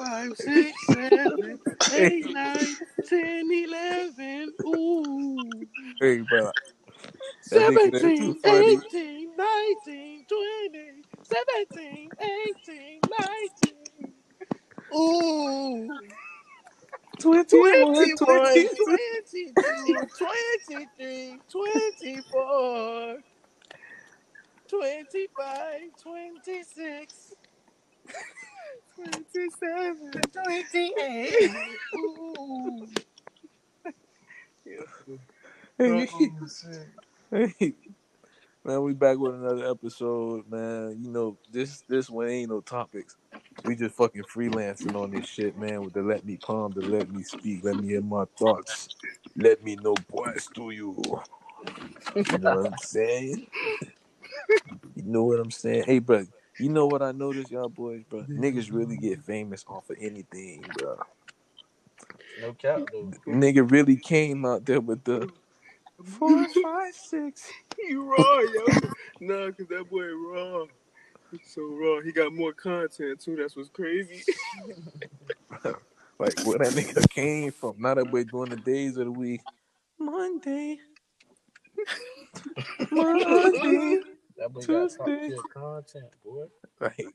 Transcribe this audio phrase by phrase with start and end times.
[0.00, 1.60] five, six, seven,
[1.92, 2.76] eight, nine,
[3.08, 4.54] ten, eleven.
[4.66, 5.66] Ooh.
[6.00, 6.52] Hey, bro.
[7.52, 8.80] That nigga there 17, too funny.
[8.92, 13.74] 18, 19, 20, 17, 18, 19.
[14.94, 16.00] Ooh.
[17.20, 18.98] 21, 21, 22.
[19.60, 23.18] 22, 23, 24,
[24.68, 26.99] 25, 26,
[29.40, 31.50] 27, 28.
[31.96, 32.88] Ooh.
[35.88, 36.06] Oh,
[37.30, 37.74] hey,
[38.64, 40.98] man, we back with another episode, man.
[41.02, 43.16] You know, this this one ain't no topics.
[43.64, 45.82] We just fucking freelancing on this shit, man.
[45.84, 48.90] With the let me calm, the let me speak, let me hear my thoughts,
[49.36, 51.02] let me know boys to you.
[52.30, 53.46] You know what I'm saying?
[54.96, 55.84] You know what I'm saying?
[55.86, 56.26] Hey, bro,
[56.60, 58.22] you know what I noticed, y'all boys, bro?
[58.22, 60.98] Niggas really get famous off of anything, bro.
[62.40, 63.12] No cap though.
[63.26, 65.30] Nigga really came out there with the
[66.04, 67.50] four, five, six.
[67.78, 68.66] You raw, yo.
[69.20, 70.64] Nah, cause that boy raw.
[71.30, 72.00] He's so raw.
[72.00, 73.36] He got more content too.
[73.36, 74.22] That's what's crazy.
[76.20, 77.76] Like where that nigga came from.
[77.78, 79.40] Now that boy doing the days of the week.
[79.98, 80.78] Monday.
[82.90, 84.00] Monday.
[84.40, 86.46] That boy got top tier content, boy.
[86.80, 87.14] Like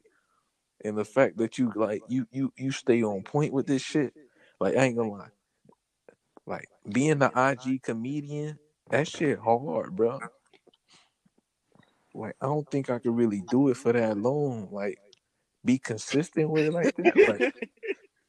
[0.86, 4.14] and the fact that you like you you you stay on point with this shit.
[4.62, 5.30] Like I ain't gonna lie.
[6.48, 8.60] Like being the IG comedian,
[8.92, 10.22] that shit hard, bro.
[12.14, 14.70] Like I don't think I could really do it for that long.
[14.72, 15.00] Like
[15.66, 17.16] be consistent with it like that.
[17.28, 17.46] Like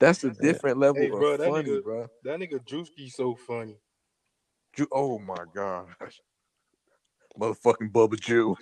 [0.01, 2.09] that's a different level Hey, of bro, that funny, nigga- bro.
[2.25, 3.79] That nigga Drewski so funny.
[4.75, 5.89] Ju- oh my gosh.
[7.39, 8.57] Motherfucking Bubba Joe.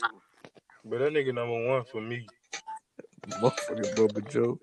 [0.84, 2.26] But that nigga number one for me.
[3.28, 4.58] Motherfucking Bubba Joe.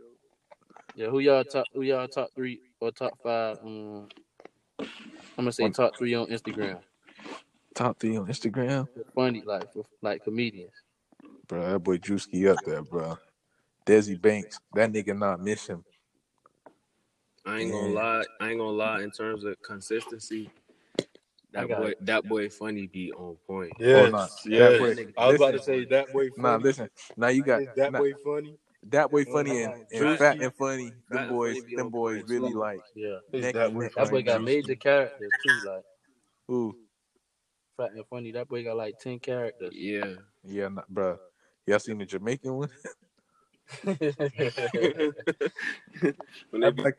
[0.95, 1.65] Yeah, who y'all top?
[1.73, 3.57] Who y'all top three or top five?
[3.63, 4.07] Um,
[4.79, 4.87] I'm
[5.37, 6.79] gonna say One- top three on Instagram.
[7.73, 8.87] Top three on Instagram.
[9.15, 10.73] Funny, like for like comedians.
[11.47, 13.17] Bro, that boy Drewski up there, bro.
[13.85, 14.59] Desi Banks.
[14.73, 15.83] That nigga not miss him.
[17.45, 18.23] I ain't gonna lie.
[18.39, 19.01] I ain't gonna lie.
[19.01, 20.60] In terms of consistency, I
[21.53, 23.71] that boy, that boy, funny be on point.
[23.79, 24.27] Oh, yes, nah.
[24.45, 24.79] yes.
[24.79, 26.43] That boy- I was about to say that boy funny.
[26.43, 26.89] Nah, listen.
[27.17, 28.57] Now you got that nah, boy funny?
[28.89, 30.93] that boy funny and, and fat and funny.
[31.09, 33.93] Fat Them boys, them boys really like Yeah, Is neck that and boy neck.
[33.95, 35.61] that boy got major characters too.
[35.63, 35.83] Like
[36.49, 36.75] Ooh,
[37.77, 38.31] fat and funny.
[38.31, 39.73] That boy got like ten characters.
[39.73, 40.13] Yeah,
[40.43, 41.19] yeah, nah, bro.
[41.67, 42.69] Y'all seen the Jamaican one?
[43.85, 43.97] when
[46.61, 46.91] they That be boy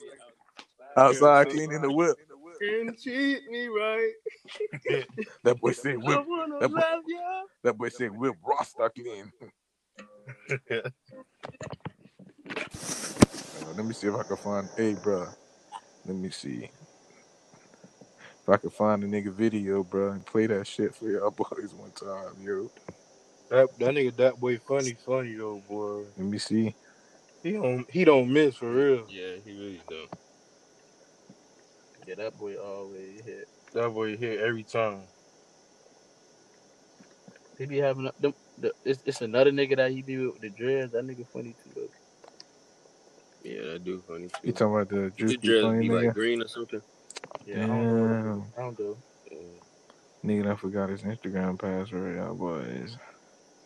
[0.97, 2.17] outside cleaning the whip.
[2.63, 4.13] And treat me right.
[5.45, 6.21] That boy said I whip.
[6.21, 7.43] wanna That boy, love ya.
[7.65, 9.33] that boy said whip Rasta clean.
[13.63, 14.69] Uh, let me see if I can find.
[14.77, 15.29] Hey, bro.
[16.07, 16.71] Let me see
[18.33, 21.75] if I can find a nigga video, bro, and play that shit for y'all boys
[21.75, 22.71] one time, yo.
[23.51, 26.05] That that nigga that boy funny funny though, boy.
[26.17, 26.75] Let me see.
[27.43, 29.09] He don't he don't miss for real.
[29.09, 30.11] yeah, he really don't.
[32.07, 33.49] Yeah, that boy always hit.
[33.73, 35.03] That boy hit every time.
[37.59, 38.35] He be having a- them.
[38.59, 40.93] The, it's, it's another nigga that he be with, with the dreads.
[40.93, 41.71] That nigga funny too.
[41.75, 41.89] Though.
[43.43, 46.05] Yeah, that dude funny You talking about the The Drewski dreads be nigga?
[46.07, 46.83] like green or something.
[47.45, 48.09] Yeah, I don't know.
[48.25, 48.55] Damn.
[48.57, 49.03] I don't know.
[49.31, 49.39] Yeah.
[50.25, 52.97] Nigga, I forgot his Instagram password, y'all boys.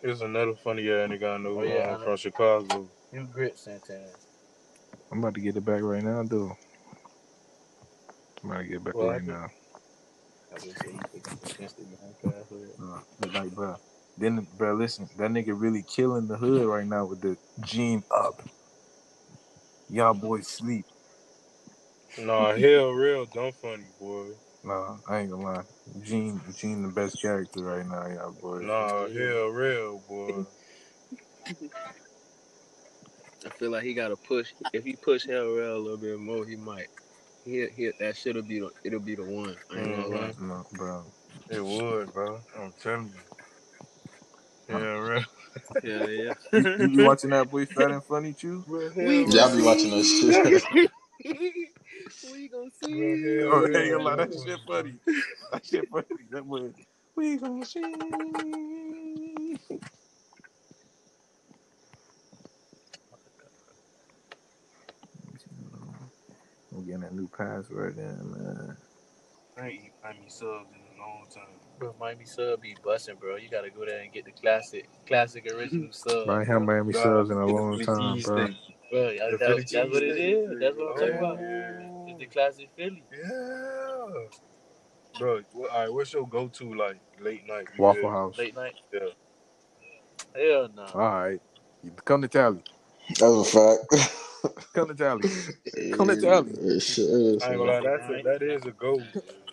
[0.02, 2.04] There's another funny ass nigga I know Oh, yeah, I know.
[2.04, 2.90] from Chicago.
[3.12, 4.12] You grit Santana.
[5.10, 6.52] I'm about to get it back right now, dude.
[8.46, 9.28] I'm about to get back What right happened?
[9.28, 9.50] now.
[10.54, 12.70] I just say he forgot his Instagram password.
[12.80, 13.76] Uh, but like, bro.
[14.18, 18.40] Then, bro, listen, that nigga really killing the hood right now with the gene up.
[19.90, 20.86] Y'all boys sleep.
[22.18, 24.28] Nah, hell real dumb funny, boy.
[24.64, 25.62] Nah, I ain't gonna lie.
[26.02, 28.62] Gene, Gene, the best character right now, y'all boys.
[28.62, 30.46] Nah, hell real, boy.
[33.44, 34.52] I feel like he got to push.
[34.72, 36.88] If he push Hell Real a little bit more, he might.
[37.46, 39.54] He he that shit'll be the it'll be the one.
[39.72, 40.50] I ain't gonna mm-hmm.
[40.50, 40.56] lie.
[40.56, 41.04] No, bro.
[41.48, 42.40] It would, bro.
[42.58, 43.14] I'm telling
[44.68, 44.76] you.
[44.76, 45.24] Hell real.
[45.84, 46.34] Yeah, yeah.
[46.52, 48.64] You, you be watching that boy Fat and Funny too?
[48.96, 50.90] We Yeah, I be watching that shit.
[52.32, 52.90] we gonna see.
[52.90, 54.94] hell Oh, real, I ain't gonna that shit funny.
[55.52, 56.06] That shit funny.
[56.30, 56.72] That boy.
[57.14, 57.82] We gonna see.
[66.86, 68.76] Getting a new password in, man.
[69.58, 71.44] I ain't eat Miami subs in a long time.
[71.78, 73.36] Bro, Miami sub be busting, bro.
[73.36, 76.28] You gotta go there and get the classic, classic original sub.
[76.28, 78.48] I ain't had Miami Nah, subs in a long time, bro.
[78.90, 80.50] Bro, yeah, that's, that's what it is.
[80.50, 80.60] cheesesteak.
[80.60, 81.38] That's what I'm talking about.
[81.40, 82.04] Oh.
[82.08, 83.02] It's the classic Philly.
[83.12, 84.08] Yeah.
[85.18, 87.66] Bro, what, all right, what's your go-to like late night?
[87.76, 88.10] you Waffle feel?
[88.10, 88.38] House.
[88.38, 88.74] Late night.
[88.92, 89.00] Yeah.
[90.36, 90.84] Hell no.
[90.94, 91.40] All right.
[91.82, 92.62] You Come to Tally.
[93.08, 94.20] That's a fact.
[94.74, 95.24] Come to Tally.
[95.92, 96.52] Come to Tally.
[96.52, 97.06] It sure
[97.36, 97.42] is.
[97.42, 99.02] I ain't gonna lie, that's a, that is a go.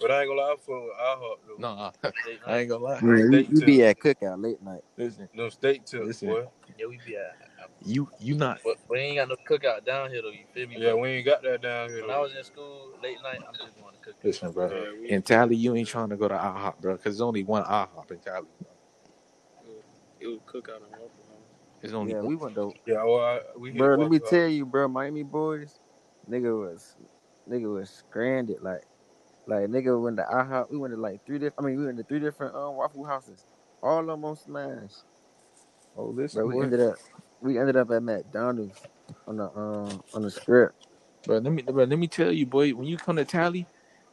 [0.02, 1.58] But I ain't gonna lie, for IHOP though.
[1.60, 1.92] Nah,
[2.48, 3.02] I ain't gonna lie.
[3.02, 4.82] Yeah, you, Steak you be at cookout late night.
[4.98, 6.30] Listen, No steak tips, Listen.
[6.30, 6.46] boy.
[6.78, 7.38] Yeah, we be at.
[7.86, 10.30] you you not But we ain't got no cookout down here though.
[10.30, 10.78] You feel me?
[10.80, 13.40] Yeah, But we ain't got that down here when I was in school, late night,
[13.48, 14.16] I'm just going to cook.
[14.24, 14.70] listen, bro.
[14.70, 17.44] Yeah, we- In Tally, you ain't trying to go to IHOP, bro, because there's only
[17.44, 18.48] one IHOP in Tally.
[18.62, 18.72] Bro.
[20.20, 21.23] It would cook out in Waffle
[21.84, 21.92] House.
[21.92, 23.96] There's only Yeah, we went to Yeah, well, I, we bro.
[23.96, 24.88] Let me Waffle tell you, bro.
[24.88, 25.80] Miami boys,
[26.30, 26.96] nigga was
[27.50, 28.62] nigga was stranded.
[28.62, 28.84] Like
[29.48, 30.72] like nigga went to IHOP.
[30.72, 31.56] We went to like three different.
[31.60, 33.46] I mean, we went to three different um waffle houses.
[33.82, 34.92] All of them on smash.
[35.96, 36.64] Oh, listen, Bro, we boy.
[36.64, 36.96] ended up
[37.42, 38.82] we ended up at McDonald's
[39.28, 40.74] on the um on the strip.
[41.26, 42.72] Bro, let me, bro, let me tell you, boy.
[42.72, 43.68] When you come to Tally,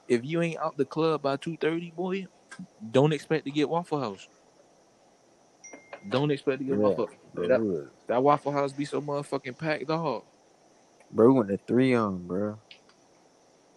[0.09, 2.27] if you ain't out the club by two thirty, boy,
[2.91, 4.29] don't expect to get Waffle House.
[6.09, 6.79] Don't expect to get Yeah.
[6.79, 7.11] Waffle.
[7.35, 7.63] Bro, That,
[8.09, 10.25] that Waffle House be so motherfucking packed, dog.
[11.13, 12.61] bro, we went to three um, bro.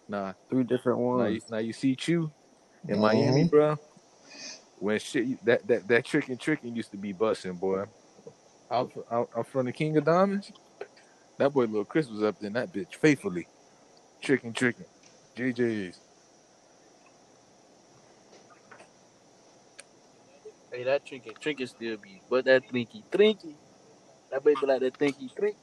[0.08, 1.50] Nah, Three different now you, ones.
[1.50, 2.32] now you see Chew
[2.88, 3.00] in Mhm.
[3.00, 3.78] Miami, bro.
[4.78, 7.84] When shit that that that chicken chicken used to be busting, boy.
[8.70, 10.52] Out, out out from the King of Diamonds,
[11.38, 13.48] that boy Little Chris was up in that bitch faithfully.
[14.22, 14.86] Chicken chicken,
[15.36, 16.00] JJ's.
[20.74, 23.54] Hey, that trinket, trinket still be, but that trinky, trinky.
[24.32, 25.56] That baby like that trinky, trink.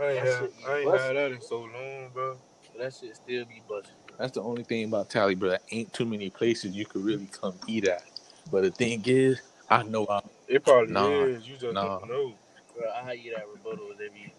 [0.00, 1.08] I ain't, That had, shit be I ain't busting.
[1.08, 2.38] had that in so long, bro.
[2.78, 3.94] That shit still be busting.
[4.18, 5.50] That's the only thing about Tally, bro.
[5.50, 8.04] There ain't too many places you could really come eat at.
[8.50, 11.46] But the thing is, I know I'm It probably Nah, is.
[11.46, 11.98] You just nah.
[11.98, 12.34] don't know.
[12.74, 14.34] Bro, I eat at Roboto's every,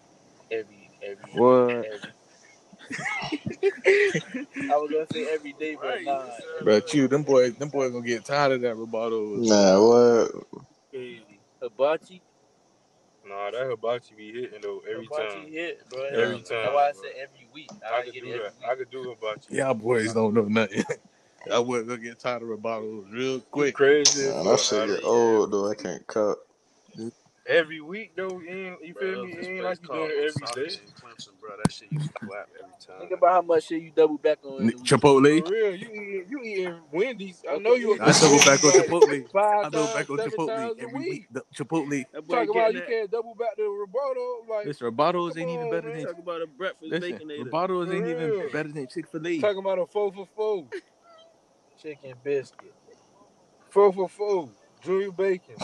[0.50, 1.86] every, every, What?
[1.86, 2.12] every.
[4.68, 6.86] I was gonna say every day, but Right, nah, you Bro, that.
[6.86, 9.42] Chew, them boys, them boys gonna get tired of that Roboto.
[9.42, 10.32] Nah, what?
[10.90, 11.40] crazy.
[11.62, 12.22] Hibachi,
[13.26, 15.50] Nah, that hibachi be hitting though every hibachi time.
[15.50, 16.04] hit, bro.
[16.04, 17.72] Every That's time, why I said every week.
[17.92, 18.54] I I, could get do it every that.
[18.60, 18.68] week.
[18.70, 19.50] I could do hibachi.
[19.56, 20.84] Y'all boys don't know nothing.
[21.46, 23.74] Y'all boys gonna get tired of Robotos real You quick.
[23.74, 24.50] crazy as Nah, fuck.
[24.52, 25.70] that shit get old though.
[25.70, 26.38] I can't cut.
[27.46, 29.32] Every week though, you, ain't, you feel Bro, me?
[29.32, 30.74] It ain't like you doing it every Osaka day.
[30.84, 31.50] in Clemson, bro.
[31.62, 34.62] That shit used to clap every Think about how much shit you double back on
[34.64, 34.86] in N- the week.
[34.86, 35.44] Chipotle.
[35.44, 37.42] For real, you eating, you eating Wendy's.
[37.50, 37.96] I know you yeah.
[37.96, 39.26] a I good double back on Wendy's like Chipotle.
[39.62, 41.08] I double back on Chipotle every week.
[41.08, 41.26] week.
[41.30, 42.06] The Chipotle.
[42.12, 42.88] That Talk about getting you that.
[42.88, 44.48] can't double back the Roboto.
[44.48, 45.92] Like, Listen, Robotos come ain't even better man.
[45.92, 46.08] than.
[46.08, 47.46] Talk about a breakfast Listen, baconator.
[47.46, 49.40] Robotos ain't even better than Chick Fil A.
[49.40, 50.66] Talking about a four for four.
[51.82, 52.74] Chicken biscuit.
[53.70, 54.50] Four for four.
[54.82, 55.56] Junior bacon.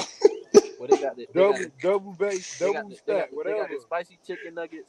[0.80, 3.14] Well, they got the they Double got the double base, they got double the, they
[3.14, 3.54] stack, got the, they whatever.
[3.54, 4.88] got the spicy chicken nuggets,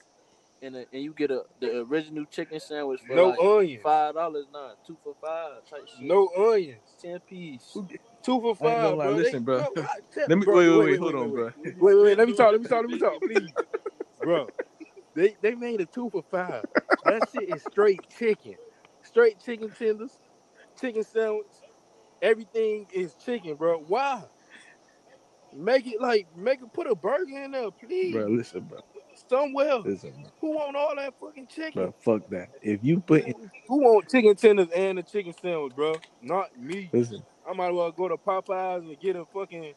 [0.61, 3.83] and a, and you get a the original chicken sandwich for No like onions.
[3.83, 6.07] five dollars now, two for five type shit.
[6.07, 6.97] No onions.
[7.01, 7.83] ten piece.
[8.23, 9.11] Two for I five, gonna bro.
[9.11, 9.65] Listen, bro.
[9.73, 10.99] bro, tell, Let me bro, wait, wait, wait, wait.
[11.01, 11.51] wait, Hold wait, on, wait, bro.
[11.55, 12.17] wait, wait, wait.
[12.17, 12.51] Let me talk.
[12.51, 12.81] Let me talk.
[12.81, 13.53] Let me talk, please,
[14.21, 14.51] bro.
[15.15, 16.65] They they made a two for five.
[17.05, 18.57] That shit is straight chicken,
[19.03, 20.17] straight chicken tenders,
[20.79, 21.47] chicken sandwich.
[22.21, 23.79] Everything is chicken, bro.
[23.79, 24.25] Why?
[25.53, 28.13] Make it like make it put a burger in there, please.
[28.13, 28.79] Bro, listen, bro.
[29.29, 29.79] Somewhere.
[29.79, 30.31] Listen, bro.
[30.39, 31.73] Who want all that fucking chicken?
[31.75, 32.49] Bro, fuck that.
[32.61, 33.33] If you put in,
[33.67, 35.95] Who want chicken tenders and a chicken sandwich, bro?
[36.21, 36.89] Not me.
[36.93, 39.73] listen, I might as well go to Popeyes and get a fucking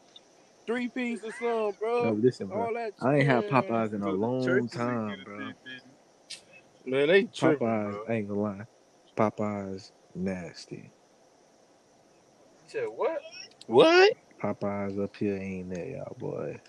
[0.65, 2.11] three piece or something, bro, bro.
[2.13, 2.65] listen, bro.
[2.65, 3.47] All that I ain't had.
[3.49, 5.51] Popeyes in a long time, bro.
[6.85, 8.05] Man, they tripping, Popeyes, bro.
[8.07, 8.65] I ain't gonna lie.
[9.17, 10.75] Popeyes nasty.
[10.75, 13.21] You said what?
[13.67, 14.13] What?
[14.45, 16.59] Popeyes up here ain't there, y'all boy.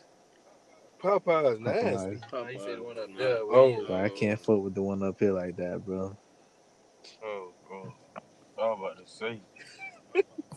[0.98, 2.16] Popeyes nasty.
[2.16, 2.22] Popeyes.
[2.32, 3.40] Oh, he said one up there.
[3.42, 3.84] Oh.
[3.86, 6.16] Bro, I can't fuck with the one up here like that, bro.
[7.22, 7.92] Oh, bro.
[8.58, 9.42] I was about to say.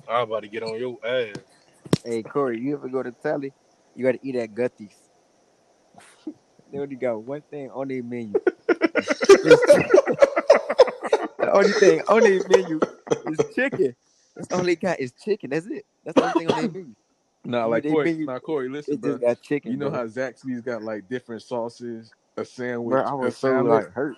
[0.07, 1.35] I was about to get on your ass.
[2.05, 3.51] Hey Corey, you ever go to Tally?
[3.95, 4.95] You gotta eat at Guthrie's.
[6.71, 8.39] they only got one thing on their menu.
[8.67, 9.89] the
[11.51, 12.79] only thing on their menu
[13.25, 13.93] is chicken.
[14.37, 15.49] That's all they got is chicken.
[15.49, 15.85] That's it.
[16.05, 16.95] That's the only thing on their menu.
[17.45, 19.17] Nah, You like they Corey, menu- nah, Corey, listen, bro.
[19.17, 19.71] got chicken.
[19.71, 19.99] You know bro.
[19.99, 23.65] how Zaxby's got like different sauces, a sandwich, bro, I a was so salad.
[23.65, 24.17] like hurt.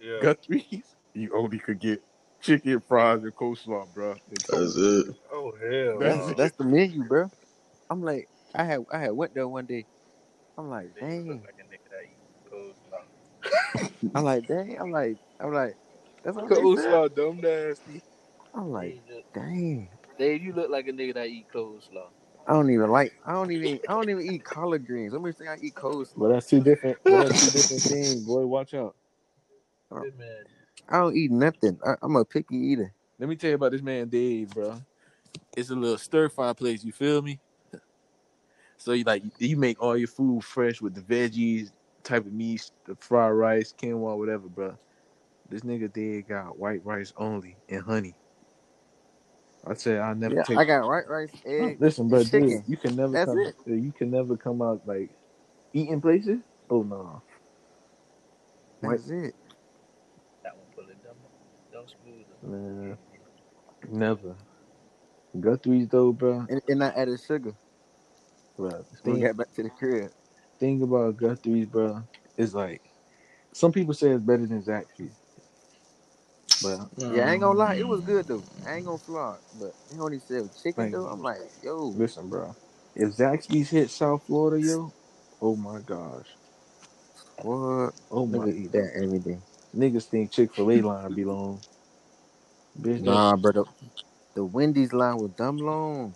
[0.00, 0.18] Yeah.
[0.20, 2.02] Guthrie's, you only could get
[2.40, 4.14] chicken, fries, and coleslaw, bro.
[4.48, 5.16] That's it.
[5.32, 5.98] Oh, hell.
[5.98, 7.30] That's That's that's the menu, bro.
[7.90, 9.86] I'm like, I had I had went there one day.
[10.58, 11.28] I'm like, dang.
[11.28, 14.12] like a nigga that eat coleslaw.
[14.14, 14.78] I'm like, dang.
[14.80, 15.76] I'm like, I'm like,
[16.24, 16.46] that's what.
[16.46, 18.02] Coleslaw, dumb nasty.
[18.54, 19.00] I'm like,
[19.34, 19.88] dang.
[20.18, 22.08] Dave, you look like a nigga that eat coleslaw.
[22.46, 23.12] I don't even like.
[23.26, 23.80] I don't even.
[23.88, 25.12] I don't even eat collard greens.
[25.12, 26.32] Let me say I eat But coleslaw.
[26.32, 26.98] that's two different.
[27.02, 28.46] But that's two different things, boy.
[28.46, 28.94] Watch out.
[29.90, 30.44] Uh, this man.
[30.88, 31.78] I don't eat nothing.
[31.84, 32.92] I, I'm a picky eater.
[33.18, 34.80] Let me tell you about this man Dave, bro.
[35.56, 36.84] It's a little stir fry place.
[36.84, 37.40] You feel me?
[38.76, 41.72] So you like you make all your food fresh with the veggies,
[42.04, 44.76] type of meats, the fried rice, quinoa, whatever, bro.
[45.48, 48.14] This nigga Dave got white rice only and honey.
[49.66, 50.58] I said I never Yeah, take.
[50.58, 52.64] I got white rice, egg, Listen, bro, and Dave, chicken.
[52.66, 53.38] you can never That's come.
[53.38, 53.56] it.
[53.68, 55.10] Uh, you can never come out like
[55.72, 56.40] eating places.
[56.70, 57.22] Oh no,
[58.80, 59.34] White- That's it.
[60.44, 61.16] That one pull it dumb,
[61.72, 62.26] dumb smooth.
[62.42, 62.98] man,
[63.88, 64.36] never.
[65.38, 66.46] Guthrie's though, bro.
[66.48, 67.54] And, and I added sugar.
[68.56, 70.12] Bro, When we thing, got back to the crib.
[70.58, 72.02] thing about Guthrie's, bro,
[72.36, 72.82] is like
[73.54, 75.20] some people say it's better than Zaxby's,
[76.62, 78.06] but Yeah, I ain't gonna lie, it was mm.
[78.06, 78.44] good though.
[78.66, 81.06] I ain't gonna flaw, but they only sell chicken though.
[81.06, 82.56] I'm like, yo, listen, bro,
[82.94, 84.92] if Zaxby's hit South Florida, yo,
[85.42, 86.26] oh my gosh,
[87.42, 87.92] what?
[88.10, 89.38] oh my, Nigga eat that every day.
[89.74, 91.60] niggas think Chick Fil A line be long.
[92.80, 93.64] Bitch, that Nah, bro, the,
[94.34, 96.14] the Wendy's line was dumb long.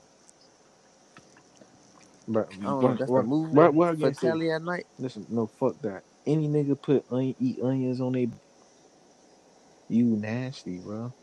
[2.28, 4.50] Bro, I don't know what, that's what, the what, what I for gonna say?
[4.50, 4.86] At night.
[4.98, 6.04] Listen, no, fuck that.
[6.26, 8.28] Any nigga put onion, eat onions on they,
[9.90, 11.14] you nasty, bro.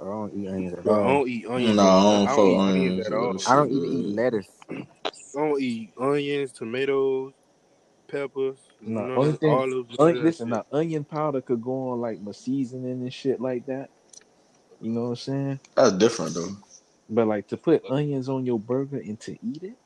[0.00, 1.08] I don't eat onions at Bro, I all.
[1.08, 1.76] don't eat onions.
[1.76, 2.68] Nah, I don't I don't eat onions.
[2.68, 3.36] onions at all.
[3.46, 4.48] I don't even eat lettuce.
[5.36, 7.34] I don't eat onions, tomatoes,
[8.08, 10.50] peppers, Nah, none only thing, all of on, listen, shit.
[10.50, 13.90] now onion powder could go on like my seasoning and shit like that.
[14.80, 15.60] You know what I'm saying?
[15.76, 16.56] That's different though.
[17.10, 19.78] But like to put onions on your burger and to eat it,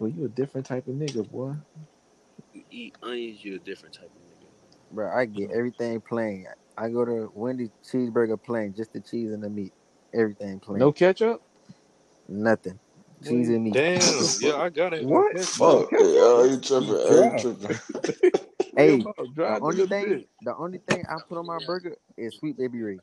[0.00, 1.54] well, you a different type of nigga, boy.
[2.52, 4.21] You eat onions, you a different type of nigga.
[4.92, 6.46] Bro, I get everything plain.
[6.78, 9.74] I go to Wendy's cheeseburger plain, just the cheese and the meat.
[10.14, 10.80] Everything plain.
[10.80, 11.42] No ketchup.
[12.28, 12.78] Nothing.
[13.26, 13.80] Cheese and meat.
[13.80, 15.08] Damn, yeah, I got it.
[15.08, 15.36] What?
[15.58, 15.90] Fuck.
[15.90, 16.00] ketchup?
[16.00, 17.00] Yeah, you tripping?
[17.14, 17.38] You Hey, dry.
[17.38, 17.80] tripping?
[18.76, 20.28] Hey, Your mouth dry the only thing, bit.
[20.42, 23.00] the only thing I put on my burger is Sweet Baby Ray.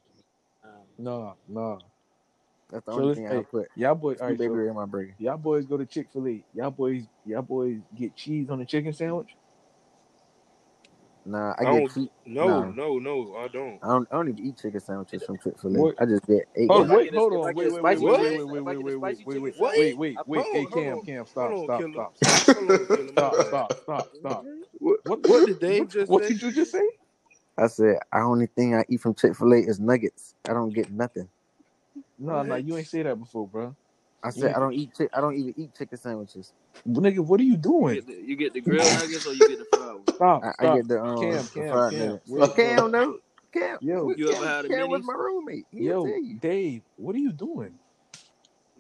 [0.64, 1.80] No, Nah, nah.
[2.72, 3.70] That's the So only listen, thing I put.
[3.76, 5.16] y'all boys, Sweet right, Baby so Ray on my burger.
[5.20, 6.46] y'all boys go to Chick Fil A.
[6.54, 9.36] Y'all boys, y'all boys get cheese on the chicken sandwich.
[11.30, 11.92] Nah, I I get don't.
[11.94, 12.12] cheap.
[12.26, 12.72] No, Nah.
[12.72, 13.82] no, no, I don't.
[13.84, 14.08] I don't.
[14.12, 15.82] I don't even eat chicken sandwiches from Chick Fil A.
[15.82, 15.98] What?
[16.00, 16.74] I just get eight.
[16.74, 17.98] Oh If I wait, get a- hold if I on, get wait, a wait, wait,
[17.98, 19.54] spicy wait, chicken- wait, if wait, I wait, get a wait, wait, spicy wait, chicken
[19.58, 20.48] wait, sandwich, wait, wait, I wait.
[20.52, 22.04] Hold Hey, on, Cam, hold Cam, Hold stop, on, stop, killer.
[22.16, 22.16] stop,
[22.54, 23.14] Hold on, killer.
[23.14, 23.82] stop, My stop, bad.
[23.84, 24.48] stop, stop.
[24.80, 25.20] What, What?
[25.26, 26.28] what did Dave What, just what say?
[26.28, 26.88] did you just say?
[27.58, 30.36] I said, I only thing I eat from Chick Fil A is nuggets.
[30.50, 31.30] I don't get nothing.
[32.20, 33.76] No, no, you ain't say that before, bro.
[34.24, 34.96] I said ain't- I don't eat.
[34.96, 36.54] Chick I don't even eat chicken sandwiches.
[36.88, 37.92] Nigga, what are you You doing?
[37.92, 40.08] get the, you get the grilled nuggets or you get the fried ones?
[40.16, 41.98] Stop, I, I get the um Cam, the Cam, fried Cam.
[41.98, 42.34] nuggets.
[42.56, 43.20] Cam, no,
[43.54, 43.80] Cam.
[43.80, 45.04] Yo, You ever had a Cam was minis?
[45.04, 45.68] my roommate.
[45.72, 46.06] He'll yo.
[46.40, 47.80] Dave, what are you doing?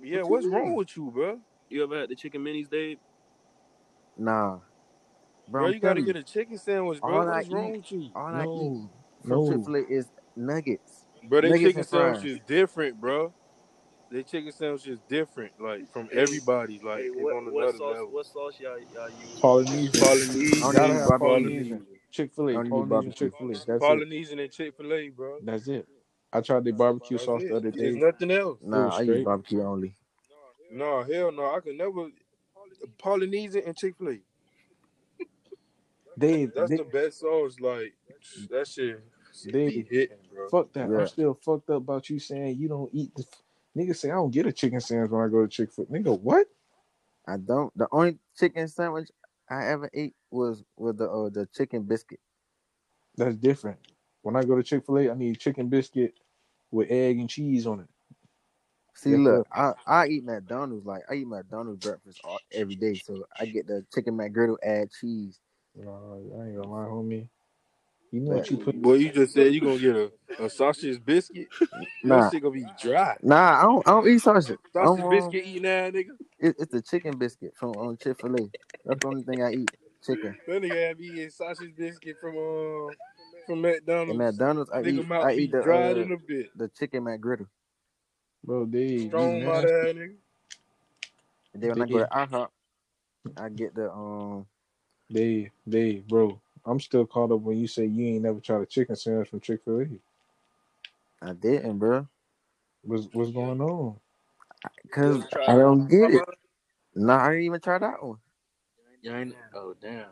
[0.01, 1.39] Yeah, What you what's wrong with you, bro?
[1.69, 2.99] You ever had the chicken minis, Dave?
[4.17, 4.59] Nah,
[5.47, 5.67] bro.
[5.67, 7.21] Bro, you gotta get a chicken sandwich, bro.
[7.21, 8.11] all I What's wrong eat, with you?
[8.15, 8.73] all I eat
[9.23, 11.05] No, from Chick-fil-A is nuggets.
[11.23, 13.33] Bro, they Nuggets chicken sandwich is different, bro.
[14.11, 16.79] They chicken sandwich is different, like from everybody.
[16.83, 17.99] Like Hey, what on what another sauce?
[17.99, 18.09] level.
[18.09, 19.41] What sauce y'all y'all use?
[19.41, 20.13] Polynesian.
[20.61, 21.19] I Polynesian, don't even eat have barbecue.
[21.19, 21.87] Polynesian.
[22.11, 23.15] Chick Fil I A, don't even eat Polynesian.
[23.15, 23.61] Chick Fil A.
[23.67, 24.05] That's it.
[24.07, 25.41] Polynesian and Chick Fil A, bro.
[25.41, 25.87] That's it.
[26.33, 27.57] I tried the barbecue That's sauce the it.
[27.57, 28.59] other There's nothing else.
[28.61, 29.21] Nah, I use straight.
[29.21, 29.95] barbecue only.
[30.71, 31.55] No, hell no.
[31.55, 32.09] I could never.
[32.99, 34.19] Polynesian and Chick Fil A.
[36.17, 37.59] Dave, That's Dave, the best sauce.
[37.59, 37.93] Like
[38.49, 39.01] that shit,
[39.33, 40.49] shit be hitting, bro.
[40.49, 40.91] fuck that.
[40.91, 40.97] Yeah.
[40.97, 43.25] I'm still fucked up about you saying you don't eat the.
[43.77, 45.93] Nigga say I don't get a chicken sandwich when I go to Chick Fil A.
[45.93, 46.47] Nigga, what?
[47.27, 47.75] I don't.
[47.77, 49.09] The only chicken sandwich
[49.49, 52.19] I ever ate was with the uh, the chicken biscuit.
[53.15, 53.77] That's different.
[54.21, 56.13] When I go to Chick Fil A, I need chicken biscuit
[56.71, 57.87] with egg and cheese on it.
[58.95, 59.47] See, look.
[59.51, 63.67] I I eat McDonald's like I eat McDonald's breakfast all, every day, so I get
[63.67, 65.39] the chicken McGriddle, add cheese.
[65.75, 67.27] No, I ain't gonna lie, homie.
[68.11, 68.81] You know what you put?
[68.81, 71.47] Boy, you just said you gonna get a, a sausage biscuit.
[72.03, 73.17] Your nah, shit gonna be dry.
[73.21, 74.59] nah, I don't I don't eat sausage.
[74.73, 76.11] Sausage um, biscuit eating that nigga.
[76.39, 78.49] it, it's the chicken biscuit from um, Chick Fil A.
[78.85, 79.71] That's the only thing I eat.
[80.05, 80.37] Chicken.
[80.47, 82.93] That nigga have eating sausage biscuit from uh
[83.45, 83.61] from
[84.07, 84.17] In McDonald's.
[84.17, 86.51] McDonald's, I Nigga eat mouth I eat the dried uh, in a bit.
[86.55, 87.47] the chicken McGriddle.
[88.43, 89.67] Bro, Dave, you Strong by nasty.
[89.67, 90.15] that nigga.
[91.53, 92.47] And then when I go Dave, to IHOP,
[93.37, 94.47] I get the um
[95.11, 96.41] Dave, Dave, bro.
[96.65, 99.41] I'm still caught up when you say you ain't never tried a chicken sandwich from
[99.41, 99.87] Chick Fil A.
[101.21, 102.07] I didn't, bro,
[102.83, 103.97] What's what's going on?
[104.91, 106.23] Cause I don't get it.
[106.23, 106.33] Popeye?
[106.95, 108.17] Nah, I didn't even try that one.
[109.01, 109.35] you ain't.
[109.55, 110.07] Oh damn.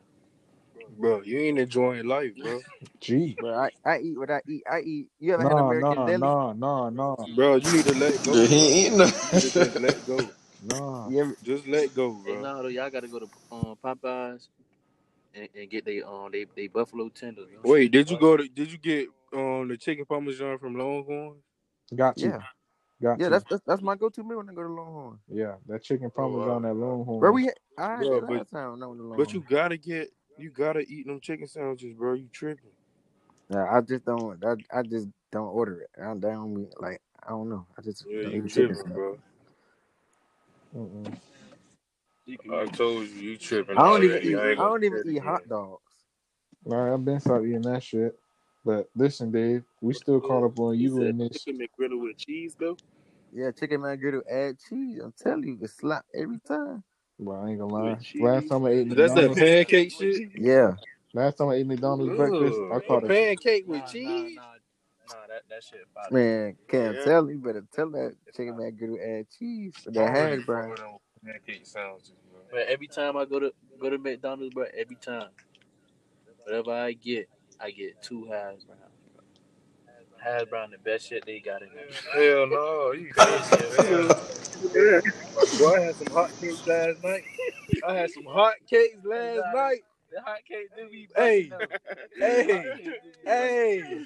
[0.97, 2.63] Bro, you ain't enjoying life, bro.
[3.01, 3.39] Gee.
[3.39, 4.63] But I, I eat what I eat.
[4.71, 5.09] I eat.
[5.19, 6.13] You ever had Nah, American nah, Deli?
[6.13, 7.15] nah, nah, nah.
[7.35, 8.47] Bro, you need to let go, bro.
[8.47, 10.35] he ain't eating You just let go.
[10.63, 11.11] Nah.
[11.11, 12.37] You ever, Just let go, Hey, bro.
[12.37, 14.49] no, though, y'all gotta go to um, Popeyes
[15.35, 17.47] and, and get they um they, they buffalo tenders.
[17.51, 18.47] Them Wait, did you go to?
[18.49, 21.37] Did you get um the chicken parmesan from Longhorn?
[21.95, 22.33] Got to.
[22.33, 22.41] yeah,
[23.01, 23.29] Got yeah.
[23.29, 23.31] to.
[23.31, 25.19] That's, that's that's my go-to meal when I go to Longhorn.
[25.31, 26.65] yeah, that chicken Oh, parmesan wow.
[26.65, 27.19] at Longhorn.
[27.19, 29.17] Where we had, I had Bro, that but time when I went Longhorn.
[29.17, 32.13] but you gotta get you gotta eat them chicken sandwiches, bro.
[32.15, 32.71] You tripping?
[33.49, 34.43] Nah, I just don't.
[34.45, 35.89] I, I just don't order it.
[36.01, 37.67] I don't like I don't know.
[37.77, 39.19] I just Yeah, don't you eat the chicken tripping, bro.
[40.75, 41.17] Mm-mm.
[42.51, 44.35] I told you, you tripping I don't even eat.
[44.35, 45.81] I I don't even eat hot dogs.
[46.65, 48.17] All right, I've been start eating that shit.
[48.65, 51.45] But listen, Dave, we still caught up on He you said in this.
[51.45, 52.77] chicken McGriddle with cheese though.
[53.33, 54.99] Yeah, chicken McGriddle add cheese.
[55.03, 56.83] I'm telling you, it's slap every time.
[57.19, 57.97] Well, I ain't gonna lie.
[58.19, 60.29] Last time I ate That's that pancake shit.
[60.37, 60.73] Yeah,
[61.13, 63.91] last time I ate McDonald's breakfast, I Ugh, a caught a pancake Nah, with nah,
[63.91, 64.35] cheese.
[64.35, 64.53] nah,
[65.09, 65.27] nah.
[65.27, 65.81] That that shit
[66.11, 67.03] man, can't Yeah.
[67.03, 67.39] tell you.
[67.39, 69.73] Better tell that chicken McGriddle add cheese.
[69.85, 70.75] That Already hash brown.
[71.25, 72.41] Fucking on pancake sandwiches, bro.
[72.51, 75.29] But every time I go to go to McDonald's, bro, every time,
[76.43, 78.65] whatever I get, I get two hash browns.
[79.15, 79.23] bro.
[80.19, 81.87] Hash brown, the best shit they got in there.
[82.35, 84.07] Hell no, you Crazy as hell.
[84.07, 85.01] hell.
[85.59, 87.23] Boy, I had some hot cakes last night.
[87.87, 89.79] I had some hot cakes last night.
[90.11, 91.69] The hot cake do be Hey, busting
[92.19, 92.73] hey,
[93.25, 94.05] hey,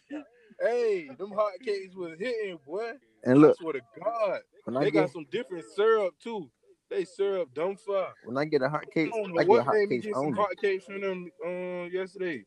[0.61, 2.91] hey, them hot cakes was hitting, boy.
[3.23, 4.41] And I look, swear to God.
[4.65, 6.49] when I They get got some different syrup too.
[6.91, 8.13] They syrup dumb fire.
[8.25, 10.25] when I get a hot I cakes, don't I get what hot me get some
[10.25, 10.37] only.
[10.37, 12.43] hot cakes from them um yesterday.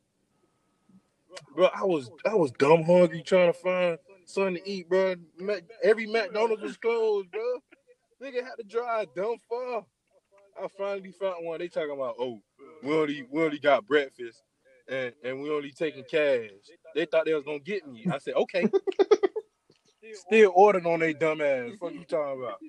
[1.56, 5.14] Bro, I was I was dumb hungry trying to find something to eat, bro.
[5.38, 7.40] Mac, every McDonald's was closed, bro.
[8.22, 9.86] Nigga had to drive dumb far.
[10.62, 11.58] I finally found one.
[11.58, 12.42] They talking about, oh,
[12.82, 14.42] we only we only got breakfast
[14.86, 16.50] and, and we only taking cash.
[16.94, 18.06] They thought they was gonna get me.
[18.12, 18.68] I said, okay.
[20.12, 21.72] Still ordered on they dumb ass.
[21.78, 22.60] What you talking about?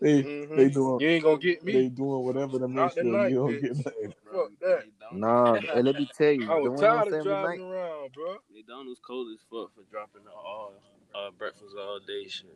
[0.00, 0.56] They Mhm.
[0.56, 1.72] they doing You ain't gonna get me.
[1.72, 3.60] they doing whatever to make sure tonight, you don't bitch.
[3.62, 4.14] get nothing.
[4.32, 4.84] Fuck that.
[5.12, 7.60] Nah, and let me tell you, I the was one on tired of driving night,
[7.60, 8.36] around, bro.
[8.54, 10.72] McDonald's cold as fuck for dropping the all
[11.14, 12.46] uh, breakfast all day shit.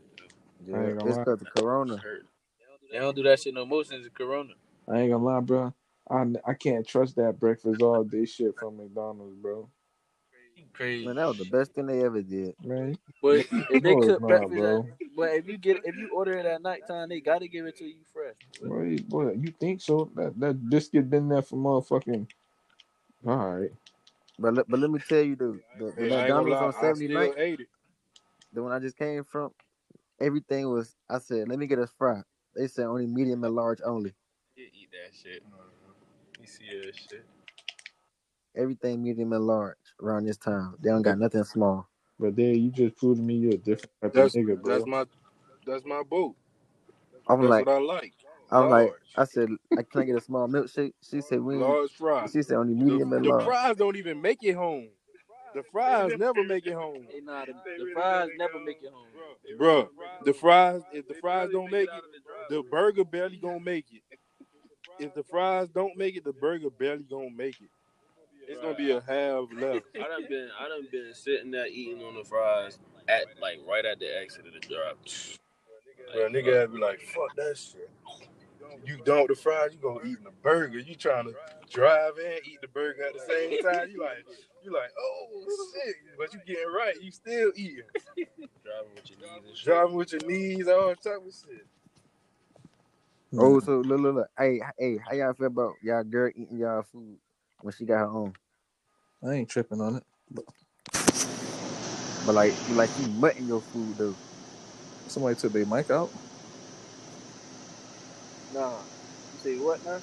[0.66, 1.96] yeah, I ain't gonna it's because of Corona.
[1.96, 2.26] Hurt.
[2.90, 4.52] They don't do that shit no more since the corona.
[4.88, 5.74] I ain't gonna lie, bro.
[6.10, 9.68] I I can't trust that breakfast all day shit from McDonald's, bro.
[10.74, 11.04] Crazy.
[11.06, 12.54] Man, that was the best thing they ever did.
[12.64, 16.34] Man, But if they cook not, breakfast, at, but if you get if you order
[16.38, 18.34] it at nighttime, they gotta give it to you fresh.
[18.62, 20.10] Boy, boy, you think so?
[20.14, 22.28] That that biscuit been there for motherfucking.
[23.26, 23.70] All right.
[24.38, 26.92] But let- but let me tell you, the the, the Hey, I McDonald's on I
[26.94, 27.68] 70 ate it.
[28.52, 29.52] the one I just came from,
[30.20, 30.96] everything was.
[31.08, 32.22] I said, let me get a fry.
[32.56, 34.12] They said only medium and large only.
[34.56, 35.42] You eat that shit.
[36.40, 37.26] You see that shit.
[38.56, 40.76] Everything medium and large around this time.
[40.80, 41.88] They don't got nothing small.
[42.18, 44.74] But there, you just proved to me you're a different type of That's nigga, bro.
[44.74, 45.04] that's my
[45.66, 46.36] that's my boat.
[47.28, 48.14] I'm That's like, what I like.
[48.50, 50.92] I'm like, I said, I can't get a small milkshake?
[51.02, 51.56] She said, we.
[51.56, 52.30] ain't- Large fries.
[52.32, 53.44] She said only The, medium and the large.
[53.44, 54.88] The fries don't even make it home.
[55.54, 57.06] The fries never make it home.
[57.10, 59.06] Hey, nah, the, the fries never make it home.
[59.58, 59.88] Bruh,
[60.24, 62.04] the fries, if the fries don't make it,
[62.50, 64.02] the burger barely gonna make it.
[64.98, 67.70] If the fries don't make it, the burger barely gonna make it.
[68.48, 69.86] It's gonna be a half left.
[69.94, 72.78] I done been I done been sitting there eating on the fries
[73.08, 74.98] at like right at the exit of the drop.
[76.12, 77.90] Bro, nigga uh, had to be like, fuck that shit.
[78.84, 80.78] You done with the fries, you gonna eat the burger.
[80.78, 81.34] You trying to
[81.70, 83.90] drive and eat the burger at the same time.
[83.90, 84.24] You like,
[84.62, 86.94] you like, oh shit, but you getting right.
[87.00, 87.84] You still eating.
[88.16, 89.64] driving with your knees and shit.
[89.64, 91.66] Driving with your knees, all type of shit.
[93.36, 94.28] Oh, so look, look, look.
[94.38, 97.16] Hey, hey, how y'all feel about y'all girl eating y'all food
[97.64, 98.34] when she got her own?
[99.24, 100.04] I ain't tripping on it.
[102.24, 104.18] But like, but like you mutting your food though.
[105.08, 106.12] Somebody took their mic out.
[108.52, 108.82] Nah.
[109.32, 110.02] You say what now?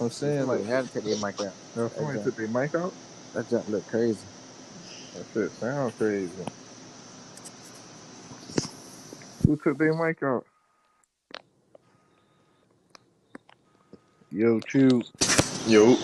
[0.00, 1.56] I'm saying Somebody like, had to take their mic out.
[1.74, 2.20] no, somebody Okay.
[2.20, 2.96] took their mic out.
[3.34, 4.28] That junk look crazy.
[5.14, 6.46] That shit sound crazy.
[9.46, 10.46] Who took their mic out?
[14.30, 15.06] Yo, Chew.
[15.66, 15.96] Yo.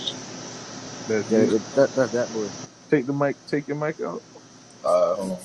[1.08, 2.50] That's Yeah, it, that, that's that boy.
[2.90, 3.36] Take the mic.
[3.46, 4.22] Take your mic out.
[4.84, 5.38] Uh, hold on.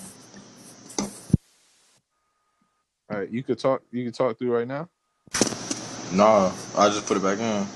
[3.12, 3.84] All right, you could talk.
[3.92, 4.90] You could talk through right now.
[6.14, 7.68] Nah, I just put it back in.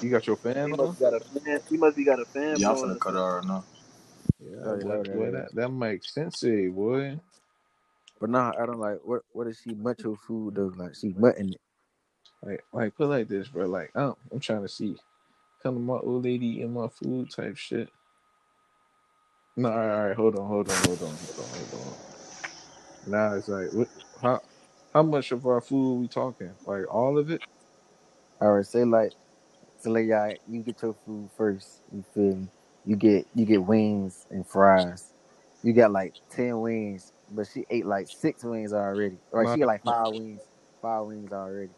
[0.00, 0.78] You got your fan He on.
[0.78, 1.60] must be got a fan.
[1.70, 2.90] He must be got a fan Yeah, I'm blowing.
[2.90, 3.64] finna cut it out right now.
[4.40, 5.32] Yeah, Oh, boy, yeah, boy, yeah.
[5.32, 7.20] that that mic sensei, boy.
[8.20, 10.72] But nah, I don't like what what is she mutt your food though?
[10.76, 11.60] Like she mutting it.
[12.42, 13.66] Like, like put like this, bro.
[13.66, 14.96] Like, I'm, I'm trying to see,
[15.64, 17.90] come to my old lady eating my food type shit.
[19.56, 21.94] No, all right, all right, hold on, hold on, hold on, hold on, hold on.
[23.06, 23.88] Now it's like, what?
[24.22, 24.42] How?
[24.94, 26.52] How much of our food we talking?
[26.66, 27.42] Like all of it?
[28.40, 29.14] All right, say like,
[29.78, 31.82] so like y'all, you get your food first.
[31.92, 32.48] You feel me?
[32.84, 35.12] You get you get wings and fries.
[35.62, 39.18] You got like ten wings, but she ate like six wings already.
[39.32, 40.42] Or she got like five wings,
[40.82, 41.72] five wings already.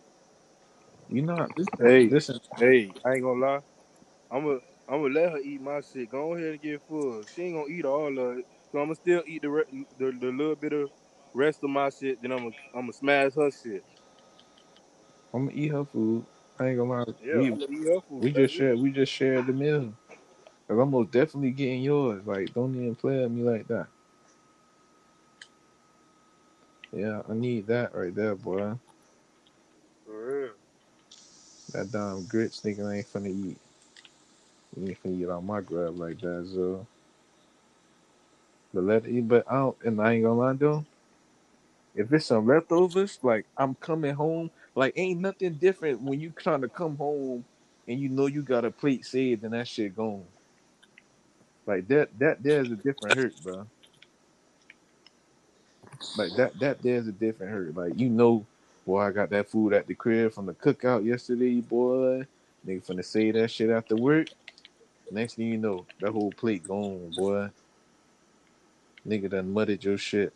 [1.08, 2.40] You not Hey, listen.
[2.58, 3.60] hey, I ain't gonna lie.
[4.30, 6.10] I'm gonna I'm gonna let her eat my shit.
[6.10, 7.24] Go ahead and get full.
[7.24, 8.46] She ain't gonna eat all of it.
[8.72, 10.90] So I'm gonna still eat the, re- the the little bit of
[11.34, 12.22] rest of my shit.
[12.22, 13.84] Then I'm gonna I'm gonna smash her shit.
[15.34, 16.26] I'm gonna eat her food.
[16.58, 17.04] I ain't gonna lie.
[17.20, 18.24] Yeah, we I'm gonna eat her food.
[18.24, 19.94] we just shared we just shared the meal.
[20.68, 22.26] Cause I'm most definitely getting yours.
[22.26, 23.88] Like don't even play at me like that.
[26.92, 28.74] Yeah, I need that right there, boy.
[30.04, 30.52] For real.
[31.72, 33.58] That damn grits nigga ain't finna eat.
[34.76, 36.86] You can get on my grub like that, so.
[38.74, 40.84] But let it, but I don't, and I ain't gonna lie though.
[41.94, 46.62] If it's some leftovers, like I'm coming home, like ain't nothing different when you trying
[46.62, 47.44] to come home
[47.88, 50.24] and you know you got a plate saved and that shit gone.
[51.66, 53.66] Like that, that there's a different hurt, bro.
[56.18, 57.76] Like that, that there's a different hurt.
[57.76, 58.46] Like you know,
[58.86, 62.26] boy, I got that food at the crib from the cookout yesterday, boy.
[62.66, 64.28] Nigga finna say that shit after work.
[65.10, 67.50] Next thing you know, that whole plate gone, boy.
[69.06, 70.32] Nigga done mudded your shit.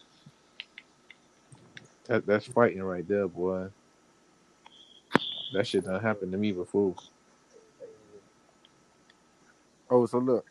[2.06, 3.68] That, that's fighting right there, boy.
[5.54, 6.94] That shit done happened to me before.
[9.90, 10.46] Oh, so look,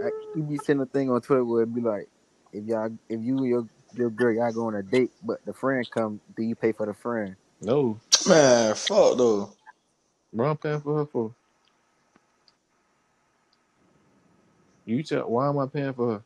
[0.00, 2.08] I, you be sending a thing on Twitter where it be like,
[2.52, 5.54] if y'all, if you and your your girl y'all go on a date, but the
[5.54, 7.36] friend come, do you pay for the friend?
[7.60, 9.52] No, Man, fuck though.
[10.32, 11.34] bro, I'm paying for her for.
[14.86, 16.24] You tell why am I paying for her?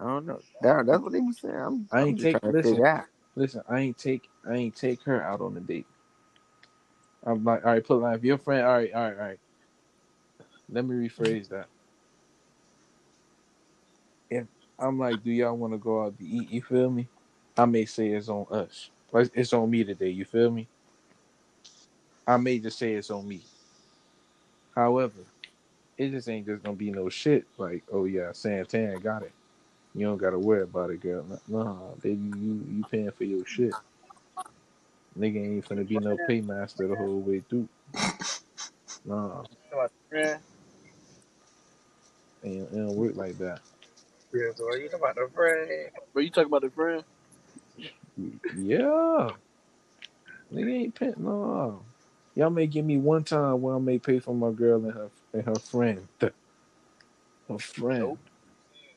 [0.00, 0.40] I don't know.
[0.62, 1.54] That, that's what they be saying.
[1.56, 2.82] I'm, I I'm ain't take listen,
[3.36, 3.62] listen.
[3.68, 5.86] I ain't take I ain't take her out on a date.
[7.24, 9.40] I'm like, all right, put like if your friend, all right, all right, all right.
[10.70, 11.68] Let me rephrase that.
[14.30, 14.46] If
[14.78, 16.50] I'm like, do y'all want to go out to eat?
[16.50, 17.08] You feel me?
[17.56, 18.90] I may say it's on us.
[19.12, 20.10] Like it's on me today.
[20.10, 20.68] You feel me?
[22.26, 23.42] I may just say it's on me.
[24.74, 25.26] However,
[25.98, 29.32] it just ain't just gonna be no shit like, oh yeah, Santan got it.
[29.94, 31.24] You don't gotta worry about it, girl.
[31.48, 33.74] Nah, baby, you you paying for your shit.
[35.18, 37.68] Nigga ain't finna be no paymaster the whole way through.
[39.04, 39.42] Nah,
[40.08, 40.40] friend.
[42.42, 43.60] ain't, it don't work like that.
[44.32, 45.90] Yeah, so you talking about the friend?
[46.14, 47.04] Bro, you talking about the friend?
[48.56, 49.30] Yeah,
[50.52, 51.14] nigga ain't paying.
[51.18, 51.82] No,
[52.34, 55.10] y'all may give me one time where I may pay for my girl and her
[55.34, 56.08] and her friend.
[57.48, 58.00] Her friend.
[58.00, 58.18] Nope.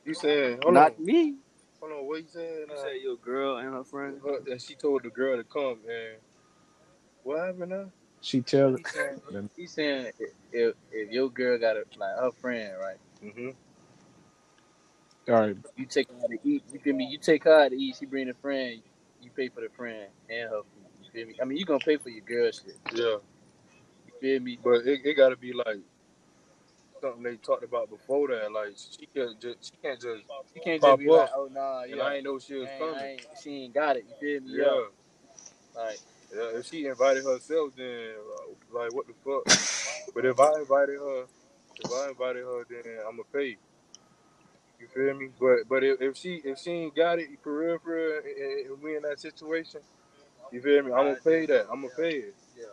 [0.06, 1.36] You said hold Not on, me.
[1.82, 2.08] hold on.
[2.08, 2.68] What you said?
[2.70, 4.22] You Uh, said your girl and her friend.
[4.26, 6.18] her, that she told the girl to come and
[7.24, 7.92] what happened now?
[8.22, 9.22] She tell He saying,
[9.58, 10.12] he saying
[10.54, 12.98] if if your girl got a like her friend, right?
[13.24, 13.50] Mm-hmm.
[15.30, 16.64] all right, You take her out to eat.
[16.74, 17.06] You feel me?
[17.06, 17.98] You take her out to eat.
[18.00, 18.82] She bring a friend.
[19.22, 20.88] You pay for the friend and her food.
[21.04, 21.36] You feel me?
[21.42, 22.78] I mean, you gonna pay for your girl shit.
[22.94, 23.18] Yeah,
[24.08, 24.60] You feel me?
[24.64, 25.80] but it, it got to be like
[27.02, 28.52] something they talked about before that.
[28.52, 30.24] Like she can't just she can't just
[30.56, 32.80] You can't just be like, up oh nah, and I ain't know she was ain't,
[32.80, 33.04] coming.
[33.04, 34.06] Ain't, she ain't got it.
[34.08, 34.58] You feel me?
[34.60, 34.66] Yeah.
[34.66, 34.86] Yeah.
[35.76, 36.00] Like
[36.36, 39.46] Yeah, if she invited herself, then uh, like what the fuck?
[40.16, 41.26] But if I invited her,
[41.80, 43.58] if I invited her, then I'ma pay.
[44.80, 45.30] You feel me?
[45.40, 48.72] But but if, if she if she ain't got it for real for real, and,
[48.72, 49.82] and we in that situation,
[50.52, 50.92] you feel me?
[50.94, 51.68] I'ma pay that.
[51.72, 52.36] I'ma pay it.
[52.58, 52.66] yeah.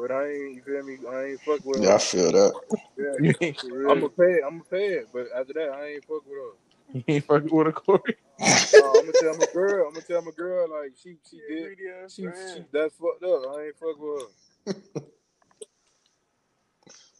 [0.00, 0.98] But I ain't you feel me?
[1.12, 2.54] I ain't fuck with Yeah, I feel that.
[2.98, 3.90] Yeah, you ain't, For real.
[3.92, 4.44] I'ma pay it.
[4.46, 5.08] I'ma pay it.
[5.12, 6.52] But after that, I ain't fuck with her.
[6.94, 8.16] you ain't fucking with a Corey.
[8.72, 9.88] No, I'm gonna tell my girl.
[9.88, 11.72] I'm gonna tell my girl like she she did.
[12.10, 13.42] She she that's fucked up.
[13.56, 14.28] I ain't fuck with her.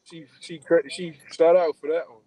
[0.04, 2.20] She she cra- she shout out for that one.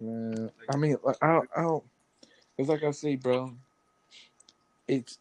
[0.00, 1.84] Man, I mean, like, I don't, I don't.
[2.58, 3.52] It's like I say, bro.
[4.88, 5.18] It's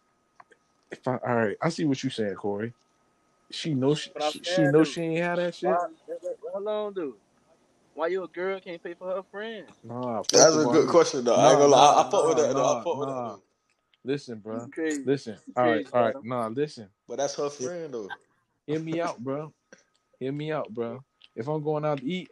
[0.92, 1.58] if I all right.
[1.62, 2.74] I see what you saying, Corey.
[3.52, 5.70] She knows she, But she, she knows she ain't had that shit.
[5.70, 5.88] why?
[6.54, 7.14] How long, dude?
[7.94, 9.66] Why your girl can't pay for her friend?
[9.84, 11.36] Nah, That's a all, good question though.
[11.36, 11.94] I ain't gonna lie.
[11.94, 12.66] I, nah, I fuck with nah, that though.
[12.66, 13.40] I nah, fuck with that
[14.04, 14.66] Listen, bro.
[14.66, 15.04] You crazy.
[15.06, 15.38] Listen.
[15.48, 16.16] You All right, crazy, all right.
[16.16, 16.24] Adam.
[16.24, 16.90] Nah, listen.
[17.08, 18.10] But that's her friend though.
[18.68, 19.54] Hear me out, bro.
[20.20, 21.04] Hear me out, bro.
[21.36, 22.30] If I'm going out to eat,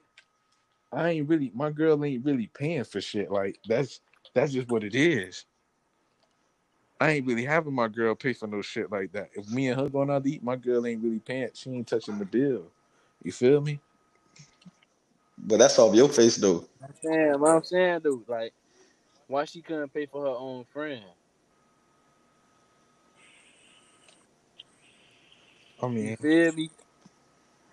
[0.91, 1.51] I ain't really.
[1.53, 3.31] My girl ain't really paying for shit.
[3.31, 4.01] Like that's
[4.33, 5.45] that's just what it is.
[7.01, 9.31] I ain't really having my girl pay for no shit like that.
[9.35, 11.49] If me and her going out to eat, my girl ain't really paying.
[11.55, 12.65] She ain't touching the bill.
[13.23, 13.81] You feel me?
[15.37, 16.65] But that's off your face though.
[16.83, 18.53] I'm saying, what I'm saying, dude, like
[19.27, 21.03] why she couldn't pay for her own friend?
[25.81, 26.71] I You mean, feel me?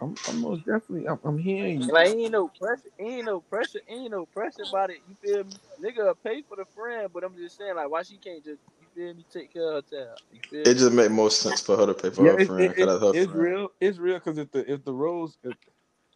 [0.00, 1.92] I'm, I'm most definitely, I'm, I'm hearing you.
[1.92, 4.98] Like ain't no pressure, ain't no pressure, ain't no pressure about it.
[5.08, 5.56] You feel me?
[5.82, 8.77] Nigga pay for the friend, but I'm just saying like why she can't just you
[8.98, 10.18] feel me take care of her child.
[10.64, 12.78] It just make more sense for her to pay for Yeah, her it, friend it,
[12.78, 13.34] because it, her it's friend.
[13.34, 13.68] real.
[13.80, 15.54] It's real because if the if the roles if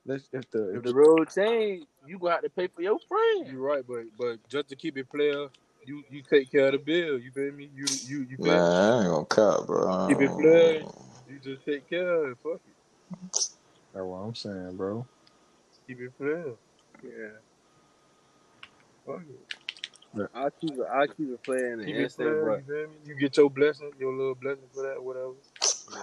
[0.07, 2.83] let's if the If if the the road change, you gonna have to pay for
[2.83, 3.49] your friend.
[3.51, 5.49] You're right, but but just to keep it player,
[5.87, 7.19] you you take care of the bill.
[7.19, 7.71] You feel me?
[7.75, 8.75] You you you feel me?
[8.77, 9.87] I ain't gonna cap, bro.
[10.09, 10.85] Keep it player.
[11.29, 12.39] You just take care of it.
[12.43, 12.77] Fuck it.
[13.95, 15.07] that's what I'm saying, bro.
[15.87, 16.55] Keep it player.
[17.03, 17.39] Yeah.
[19.07, 19.62] Fuck it.
[20.35, 20.87] I keep it.
[20.93, 22.41] I keep it playing the Keep it instant, player.
[22.41, 22.97] but You feel me?
[23.07, 25.35] You get your blessing, your little blessing for that, whatever.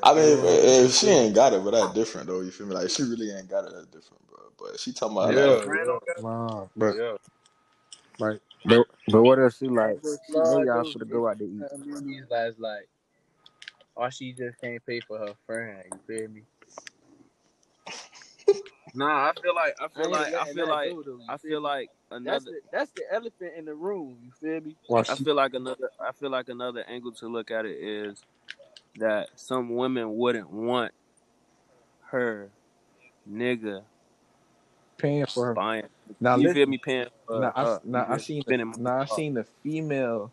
[0.04, 2.42] I mean, if, if eh, she ain't got it, but that's different though.
[2.42, 2.74] You feel me?
[2.76, 3.72] Like she really ain't got it.
[3.74, 4.40] That's different, bro.
[4.60, 7.16] But she talking about Yeah, like, friend yeah, Nah, but yeah.
[8.20, 10.92] like But but what if she like but she know slide y'all though.
[10.92, 11.68] for to It's go out to eat?
[11.72, 12.28] something in
[12.60, 12.90] like
[13.96, 15.84] why she just can't pay for her friend.
[15.92, 16.44] You feel me?
[18.96, 19.30] Nah.
[19.30, 21.20] I feel like I I feel ain't like I feel like go though.
[21.28, 21.62] I feel feel me?
[21.62, 21.92] like
[22.26, 22.46] That's another.
[22.46, 24.18] the that's the elephant in the room.
[24.26, 24.76] You feel me?
[24.88, 25.92] why I she feel like another.
[26.00, 28.24] I feel like another angle to look at it is
[28.98, 30.94] that some women wouldn't want
[32.12, 32.52] her
[33.30, 33.84] nigga
[34.98, 35.56] paying for her.
[35.56, 35.88] buying.
[36.20, 36.78] Now You feel me?
[36.78, 37.82] Paying for now I her.
[37.84, 40.32] now You I just seen the now I for seen the female.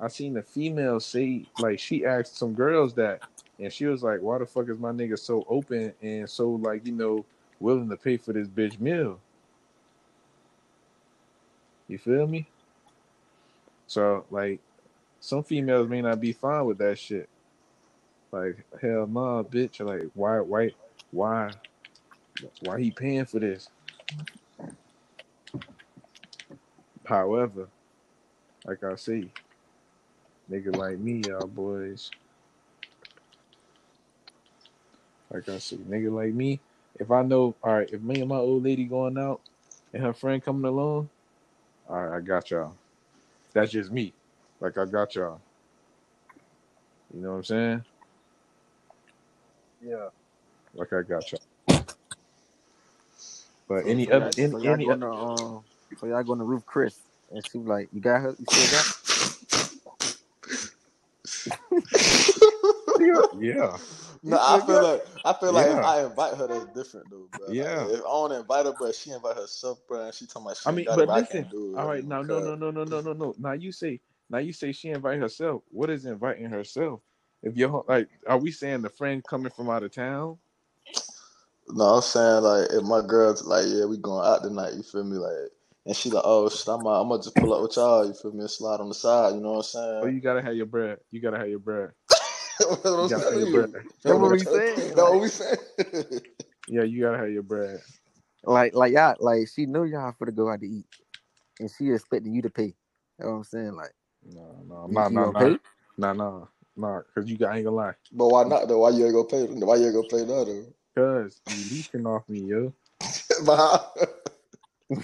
[0.00, 3.22] I seen the female say like she asked some girls that,
[3.58, 6.86] and she was like, "Why the fuck is my nigga so open and so like
[6.86, 7.24] you know
[7.60, 9.20] willing to pay for this bitch meal?"
[11.88, 12.48] You feel me?
[13.86, 14.60] So like,
[15.20, 17.28] some females may not be fine with that shit.
[18.32, 19.84] Like hell nah, bitch.
[19.84, 20.72] Like why why
[21.12, 21.52] why
[22.62, 23.68] why he paying for this?
[27.04, 27.68] However,
[28.66, 29.28] like I say,
[30.50, 32.10] nigga like me, y'all boys.
[35.32, 36.60] Like I say, nigga like me.
[36.98, 39.40] If I know, all right, if me and my old lady going out
[39.92, 41.08] and her friend coming along,
[41.88, 42.74] all right, I got y'all.
[43.54, 44.12] That's just me.
[44.60, 45.40] Like I got y'all.
[47.14, 47.84] You know what I'm saying?
[49.82, 50.08] Yeah.
[50.74, 51.40] Like I got y'all.
[53.68, 55.64] But So- any other any so y'all any going to um
[55.96, 56.98] so y'all going to roof Chris
[57.30, 58.36] and she like, You got her?
[58.38, 58.94] You still got her?
[63.32, 63.76] yeah
[64.26, 67.28] No, I feel got- like I feel like if I invite her, that's different though,
[67.36, 67.46] bro.
[67.46, 67.86] Like, Yeah.
[67.88, 70.68] if I don't invite her, but she invite herself, bro, and she talking about she
[70.68, 71.42] I mean, got but it, but I listen.
[71.42, 71.78] can't do it.
[71.78, 73.34] All I right, ain't now no no no no no no no.
[73.38, 75.62] Now you say now you say she invite herself.
[75.70, 77.00] What is inviting herself?
[77.42, 80.38] If you're like, are we saying the friend coming from out of town?
[81.68, 84.74] No, I'm saying like if my girl's like, yeah, we going out tonight.
[84.74, 85.18] You feel me?
[85.18, 85.50] Like,
[85.86, 88.06] and she like, oh shit, I'm I'm gonna just pull up with y'all.
[88.06, 88.40] You feel me?
[88.40, 89.34] And slide on the side.
[89.34, 90.00] You know what I'm oh, saying?
[90.04, 90.98] Oh, you gotta have your bread.
[91.10, 91.90] You gotta have your bread.
[92.60, 93.76] That's what I'm You telling you.
[94.04, 94.94] That's what we That's saying.
[94.96, 95.58] what we saying.
[96.68, 97.80] Yeah, you gotta have your bread.
[98.44, 100.86] like, like y'all, like she knew y'all for to go out to eat,
[101.60, 102.74] and she expecting you to pay.
[103.18, 103.74] That's what I'm saying.
[103.76, 103.92] Like,
[104.24, 105.56] No, no, you, no, you no, gonna no,
[105.98, 107.02] no, no, no.
[107.14, 107.94] Cause you got, I ain't gonna lie.
[108.12, 108.80] But why not though?
[108.80, 109.46] Why you ain't gonna play?
[109.46, 110.66] Why you ain't gonna play that though?
[110.96, 112.74] Cause you leeching off me, yo.
[113.46, 113.92] But how-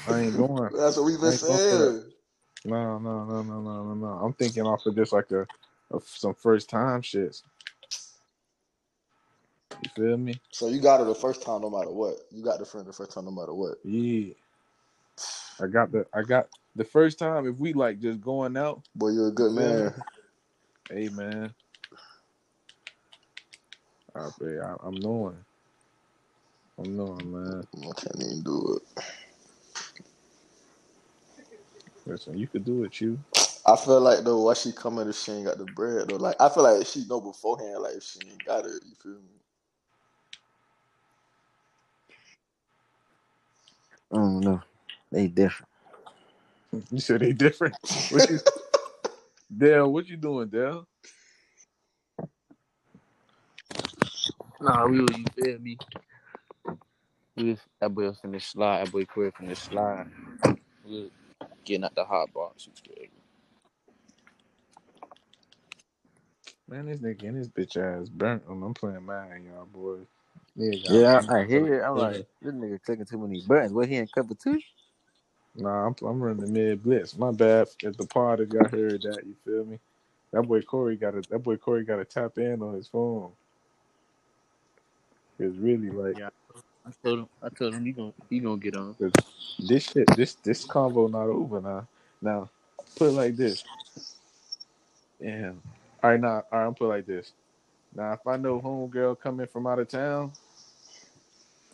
[0.07, 0.71] I ain't going.
[0.79, 1.97] That's what we I been ain't going for that.
[1.97, 2.13] saying.
[2.65, 4.07] No, no, no, no, no, no, no.
[4.25, 5.47] I'm thinking off of just like a,
[5.91, 7.43] of some first time shits.
[9.83, 10.41] You feel me?
[10.53, 12.17] So you got her the first time, no matter what.
[12.33, 13.79] You got the friend the first time, no matter what.
[13.85, 14.35] Yeah.
[15.61, 19.11] I got the I got the first time if we like just going out, Boy,
[19.11, 19.89] you're a good me?
[19.89, 19.95] man.
[20.91, 21.55] hey man.
[24.17, 24.29] I,
[24.61, 25.45] I, I'm knowing.
[26.79, 27.65] I'm knowing, man.
[27.79, 28.83] I can't even do it.
[32.07, 33.19] Listen, you could do it, you.
[33.73, 36.17] I feel like though, why she coming if she ain't got the bread though?
[36.17, 39.13] Like I feel like she know beforehand, like if she ain't got it, you feel
[39.13, 39.41] me?
[44.13, 44.63] I don't know.
[45.13, 45.71] They different.
[46.91, 47.77] You said they different.
[48.11, 48.41] What you
[49.57, 50.87] Dale, what you doing, Dale?
[54.61, 55.79] Nah, we was, you feel me?
[57.37, 60.07] We was, that boy was finna slide, that boy Corey finna slide.
[60.85, 61.11] We was
[61.65, 62.67] getting out the hot box.
[62.69, 63.20] You feel me?
[66.71, 68.63] Man, this nigga and his bitch ass burnt on.
[68.63, 70.07] I'm playing mine, y'all boys.
[70.57, 71.85] Yeah, Yeah, I, I hear it.
[71.85, 73.73] I'm like, this nigga taking too many buttons.
[73.73, 74.61] What he in cover two?
[75.57, 77.19] Nah, I'm, I'm running the mid blitz.
[77.19, 79.25] My bad if the pod if y'all heard that.
[79.27, 79.79] You feel me?
[80.33, 83.33] That boy Corey got a that boy Corey got a tap in on his phone.
[85.39, 86.29] It's really like Yeah.
[86.87, 88.97] I told him, I told him he gonna, he gonna get on.
[89.59, 90.07] this shit.
[90.17, 91.87] This this convo not over now.
[92.23, 92.49] Now
[92.97, 93.65] put it like this.
[95.21, 95.61] Damn.
[96.03, 97.33] All right, now, all right, I'm put it like this.
[97.95, 100.33] Now, if I know homegirl coming from out of town,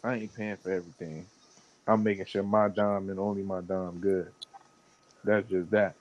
[0.04, 1.26] I ain't paying for everything.
[1.86, 4.32] I'm making sure my dime and only my dime good.
[5.24, 5.96] That's just that.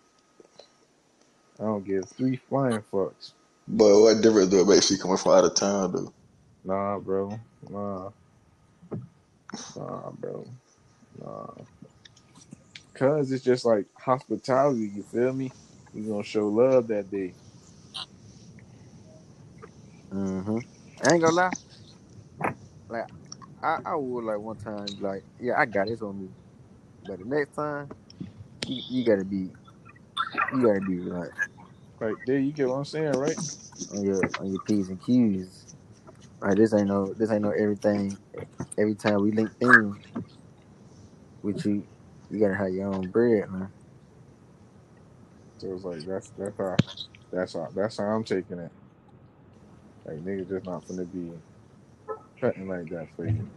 [1.59, 3.33] I don't give three flying fucks.
[3.67, 6.13] But what difference do it make she coming from out of town, though?
[6.65, 7.39] Nah, bro.
[7.69, 8.11] Nah.
[9.75, 10.47] Nah, bro.
[11.23, 11.47] Nah.
[12.95, 15.53] Cause it's just like hospitality, you feel me?
[15.93, 17.35] You gonna show love that day.
[20.15, 20.59] Mm-hmm.
[21.03, 21.53] I ain't gonna lie.
[22.89, 23.07] Like
[23.63, 26.29] I, I would like one time be like, yeah, I got this on me.
[27.05, 27.91] But the next time,
[28.67, 29.51] you, you gotta be
[30.53, 31.31] you gotta be like
[31.99, 33.37] Right there you get what I'm saying, right?
[33.91, 35.67] on your on your P's and Q's.
[36.41, 38.17] Like this ain't no this ain't no everything
[38.77, 39.97] every time we link things
[41.43, 41.85] with you,
[42.29, 43.73] you gotta have your own bread, man.
[45.59, 46.77] So it's like that's that's how
[47.31, 48.71] that's how that's how I'm taking it.
[50.05, 51.31] Like niggas just not gonna be
[52.39, 53.49] cutting like that for you.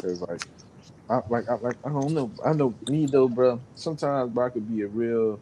[0.00, 0.42] Cause like
[1.10, 3.60] I like I like I don't know I know me though, bro.
[3.74, 5.40] Sometimes bro, I could be a real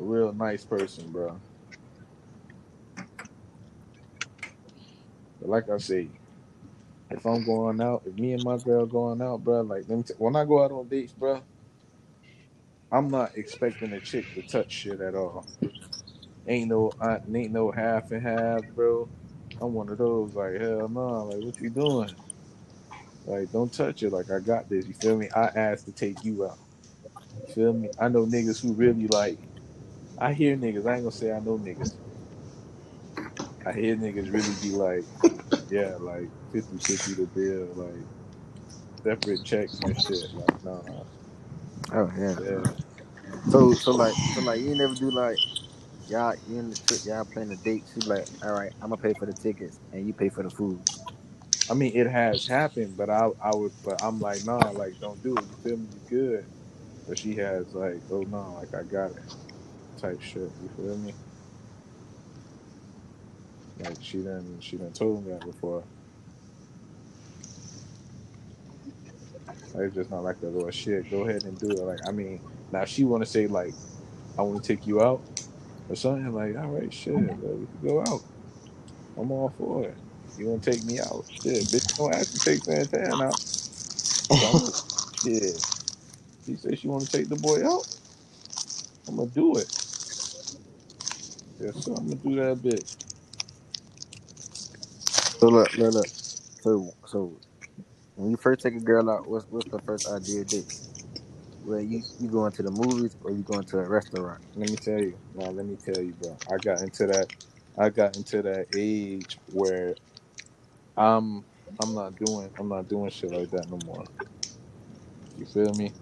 [0.00, 1.40] a real nice person, bro.
[5.40, 6.10] But like I say,
[7.10, 10.36] if I'm going out, if me and my girl going out, bro, like t- when
[10.36, 11.42] I go out on dates, bro,
[12.92, 15.46] I'm not expecting a chick to touch shit at all.
[16.46, 19.08] Ain't no uh, ain't no half and half, bro.
[19.60, 22.16] I'm one of those like hell no, like what you doing?
[23.26, 24.12] Like don't touch it.
[24.12, 24.86] Like I got this.
[24.86, 25.28] You feel me?
[25.30, 26.58] I asked to take you out.
[27.48, 27.90] You feel me?
[27.98, 29.38] I know niggas who really like.
[30.18, 30.86] I hear niggas.
[30.86, 31.94] I ain't gonna say I know niggas.
[33.66, 35.06] I hear niggas really be like,
[35.70, 38.06] yeah, like 50-50 the bill, like
[39.04, 40.34] separate checks and shit.
[40.34, 41.04] Like nah,
[41.92, 42.36] Oh yeah.
[42.38, 42.64] yeah.
[43.44, 45.40] So so like so like you never do like
[46.08, 47.86] y'all you in the trip y'all plan the date.
[47.92, 50.42] She be like, all right, I'm gonna pay for the tickets and you pay for
[50.44, 50.84] the food.
[51.68, 55.22] I mean, it has happened, but I I would, but I'm like, nah, like don't
[55.22, 55.48] do it.
[55.50, 55.88] You feel me?
[55.94, 56.46] You good?
[57.06, 59.24] But she has like, oh no, like I got it,
[59.98, 60.52] type shit.
[60.60, 61.14] You feel me?
[63.78, 65.84] Like she done she done told me that before.
[69.74, 71.10] It's just not like a little shit.
[71.10, 71.84] Go ahead and do it.
[71.84, 72.40] Like I mean,
[72.72, 73.74] now she want to say like,
[74.38, 75.22] I want to take you out
[75.88, 76.32] or something.
[76.32, 78.22] Like, all right, shit, bro, we can go out.
[79.18, 79.96] I'm all for it.
[80.38, 81.26] You want to take me out?
[81.30, 83.40] Shit, bitch, don't ask to take Santana out.
[84.32, 84.72] So
[85.22, 85.62] shit.
[86.46, 87.86] She said she want to take the boy out.
[89.08, 89.68] I'm gonna do it.
[91.60, 91.94] Yes, sir.
[91.96, 92.96] I'm gonna do that bitch.
[95.40, 96.06] So look, look, look.
[96.62, 97.40] So so
[98.16, 100.66] when you first take a girl out, what's what's the first idea date?
[101.64, 104.40] Well, you you going to the movies or you going to a restaurant?
[104.54, 105.18] Let me tell you.
[105.34, 106.36] Now, let me tell you, bro.
[106.52, 107.28] I got into that.
[107.78, 109.96] I got into that age where
[110.96, 111.44] I'm.
[111.82, 112.50] I'm not doing.
[112.58, 114.04] I'm not doing shit like that no more.
[115.36, 115.92] You feel me?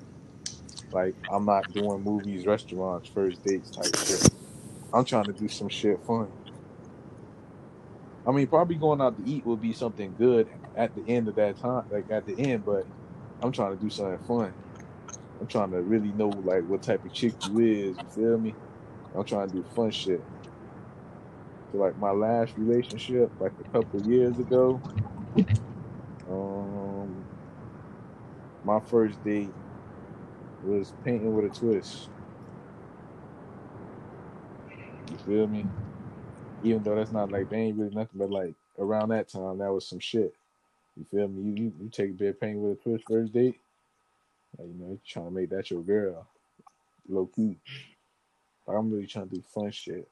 [0.93, 4.25] Like I'm not doing movies, restaurants, first dates type shit.
[4.93, 6.33] I'm trying to do some shit fun.
[8.27, 11.35] I mean, probably going out to eat would be something good at the end of
[11.37, 12.65] that time, like at the end.
[12.65, 12.87] But
[13.43, 14.55] I'm trying to do something fun.
[15.41, 17.99] I'm trying to really know like what type of chick you is.
[18.01, 18.55] You feel me?
[19.15, 20.25] I'm trying to do fun shit.
[21.73, 24.81] So like my last relationship, like a couple years ago,
[26.31, 27.27] um,
[28.65, 29.51] my first date
[30.63, 32.09] was painting with a twist.
[35.11, 35.67] You feel me?
[36.65, 39.73] Even though that's not like they ain't really nothing, but like around that time, that
[39.73, 40.35] was some shit.
[40.97, 41.43] You feel me?
[41.43, 43.61] You you, you take a bit of painting with a twist first date.
[44.59, 46.27] Like, you know, you trying to make that your girl,
[47.09, 47.59] low key.
[48.67, 50.09] Like, I'm really trying to do fun shit.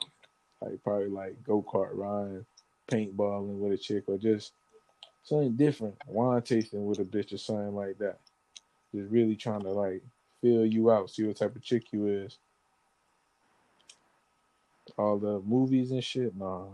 [0.61, 2.45] Like probably like go kart riding,
[2.88, 4.53] paintballing with a chick, or just
[5.25, 5.94] something different.
[6.07, 8.19] Wine tasting with a bitch or something like that.
[8.94, 10.03] Just really trying to like
[10.40, 12.38] feel you out, see what type of chick you is.
[14.98, 16.66] All the movies and shit, nah.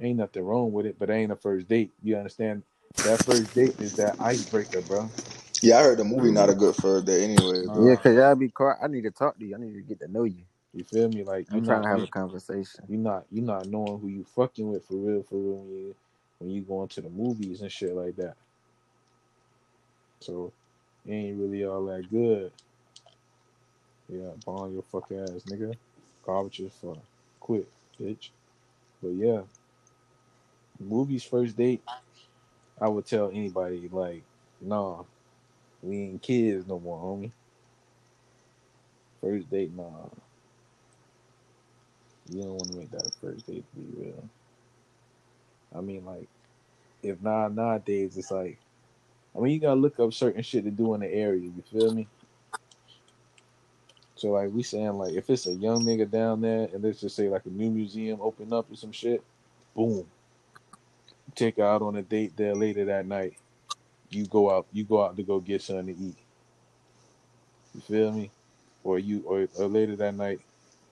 [0.00, 1.92] Ain't nothing wrong with it, but it ain't a first date.
[2.02, 2.62] You understand?
[3.04, 5.10] That first date is that icebreaker, bro.
[5.62, 7.86] Yeah, I heard the movie not a good first date anyway, bro.
[7.86, 8.78] Yeah, cause y'all be quiet.
[8.82, 9.56] I need to talk to you.
[9.56, 10.44] I need to get to know you.
[10.74, 11.24] You feel me?
[11.24, 12.84] Like you I'm trying not to have a conversation.
[12.88, 15.96] You're not you're not knowing who you fucking with for real, for real when you
[16.38, 18.36] when you going to the movies and shit like that.
[20.20, 20.52] So
[21.06, 22.52] it ain't really all that good.
[24.08, 25.76] Yeah, bomb your fuck ass, nigga.
[26.26, 26.98] Garbage fuck.
[27.40, 27.68] Quit,
[28.00, 28.30] bitch.
[29.02, 29.42] But yeah.
[30.80, 31.82] movies first date,
[32.80, 34.22] I would tell anybody like,
[34.60, 35.04] nah,
[35.82, 37.32] we ain't kids no more, homie.
[39.20, 39.84] First date, nah.
[42.30, 44.28] You don't want to make that a first date to be real.
[45.76, 46.28] I mean, like,
[47.02, 48.58] if not nowadays, it's like,
[49.36, 51.42] I mean, you gotta look up certain shit to do in the area.
[51.42, 52.08] You feel me?
[54.24, 57.14] So like, we saying like, if it's a young nigga down there, and let's just
[57.14, 59.22] say like a new museum open up or some shit,
[59.76, 60.06] boom,
[61.34, 63.34] take her out on a date there later that night.
[64.08, 66.16] You go out, you go out to go get something to eat.
[67.74, 68.30] You feel me?
[68.82, 70.40] Or you, or, or later that night,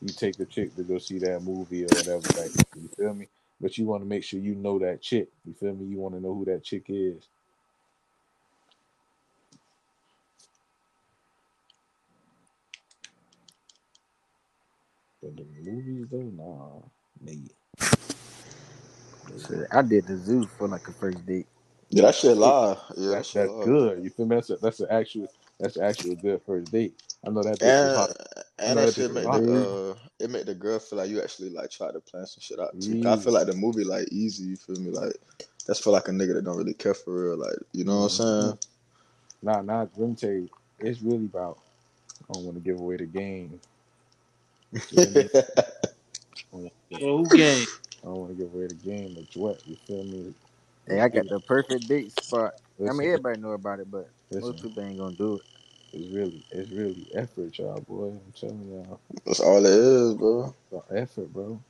[0.03, 2.39] you take the chick to go see that movie or whatever.
[2.39, 3.28] Like, you feel me?
[3.59, 5.28] But you want to make sure you know that chick.
[5.47, 5.87] You feel me?
[5.87, 7.28] You want to know who that chick is.
[15.37, 16.80] The movies though, nah,
[17.24, 17.51] nigga.
[19.47, 21.47] Shit, I did the zoo for like a first date.
[21.91, 22.78] Yeah, that shit live.
[22.97, 24.05] Yeah, that That's shit that's good.
[24.05, 24.37] You feel me?
[24.37, 25.30] That's a, that's an actual
[25.61, 26.95] that's actually a good first date.
[27.26, 28.12] I know that bitch And hot.
[28.66, 30.99] I and know that that shit was make the uh it make the girl feel
[30.99, 32.97] like you actually like try to plan some shit out too.
[32.99, 34.91] 'Cause I feel like the movie like easy, you feel me?
[34.91, 35.14] Like
[35.66, 37.39] that's for like a nigga that don't really care for real.
[37.39, 38.51] Like, you know what I'm Mhm.
[38.51, 38.59] saying?
[39.43, 39.87] Nah, nah.
[39.97, 41.59] Let me tell you, it's really about.
[42.30, 43.61] I don't want to give away the game.
[44.73, 45.31] You feel me?
[46.53, 47.66] I don't want to Well, who game?
[48.03, 50.35] I don't want to give away the game, but what you feel me?
[50.89, 52.55] Hey, I got the perfect date spot.
[52.89, 54.09] I mean, everybody know about it, but
[54.41, 55.43] most people ain't gonna do it.
[55.93, 58.09] It's really, it's really effort, y'all, boy.
[58.09, 60.55] I'm telling y'all, That's all it is, bro.
[60.64, 61.61] it's all effort, bro.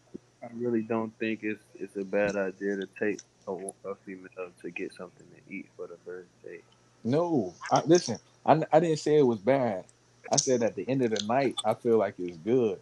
[0.42, 3.52] I really don't think it's it's a bad idea to take a,
[3.84, 6.64] a female to get something to eat for the first date.
[7.04, 8.18] No, I listen.
[8.46, 9.84] I, I didn't say it was bad.
[10.30, 12.80] I said at the end of the night, I feel like it's good.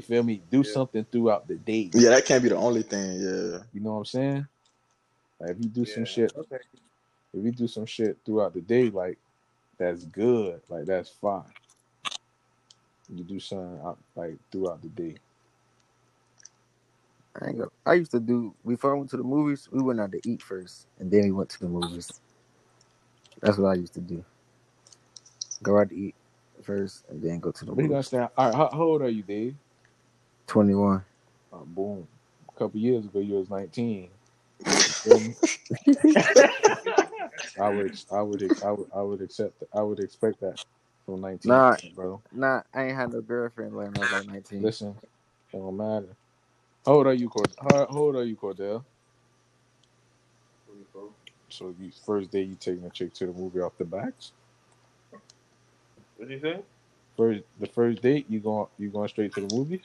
[0.00, 0.42] You feel me?
[0.50, 0.64] Do Yeah.
[0.64, 1.92] something throughout the day.
[1.94, 3.60] Yeah, that can't be the only thing, yeah.
[3.72, 4.48] You know what I'm saying?
[5.40, 6.58] Like if you do some shit, Okay.
[7.34, 9.18] if you do some shit throughout the day, like
[9.78, 10.62] that's good.
[10.68, 11.44] Like that's fine.
[13.14, 15.16] You do something out, like throughout the day.
[17.40, 19.68] I ain't gonna, I used to do before I went to the movies.
[19.72, 22.20] We went out to eat first, and then we went to the movies.
[23.42, 24.24] That's what I used to do.
[25.62, 26.16] Go out to eat
[26.62, 27.94] first, and then go to the But you movies.
[27.94, 28.30] understand?
[28.36, 29.56] All right, how, how old are you, Dave?
[30.50, 31.04] Twenty one.
[31.52, 32.08] Uh, boom.
[32.54, 34.10] A couple years ago, you was 19.
[34.86, 35.36] You feel me?
[37.60, 39.62] I would, I would, I would, I would accept.
[39.74, 40.58] I would expect that
[41.06, 42.22] from 19, Nah, bro.
[42.32, 44.62] nah, I ain't had no girlfriend when I was like nineteen.
[44.62, 44.96] Listen,
[45.52, 46.16] it don't matter.
[46.86, 47.52] How old are you, Cord?
[47.60, 48.84] How, how old are you, Cordell?
[50.66, 51.10] 24.
[51.50, 54.32] So you first day you taking a chick to the movie off the backs.
[56.16, 56.60] What do you say?
[57.16, 59.82] First, the first date you going you going straight to the movies?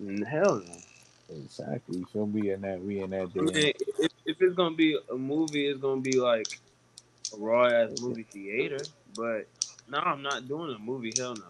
[0.00, 1.36] Mm, Hell no.
[1.36, 1.98] Exactly.
[1.98, 2.50] You feel me?
[2.50, 3.52] In that we in that I day.
[3.52, 6.60] mean, if, if it's gonna be a movie, it's gonna be like
[7.32, 8.84] a raw ass movie theater.
[9.14, 9.46] But
[9.88, 11.12] no, I'm not doing a movie.
[11.16, 11.44] Hell no.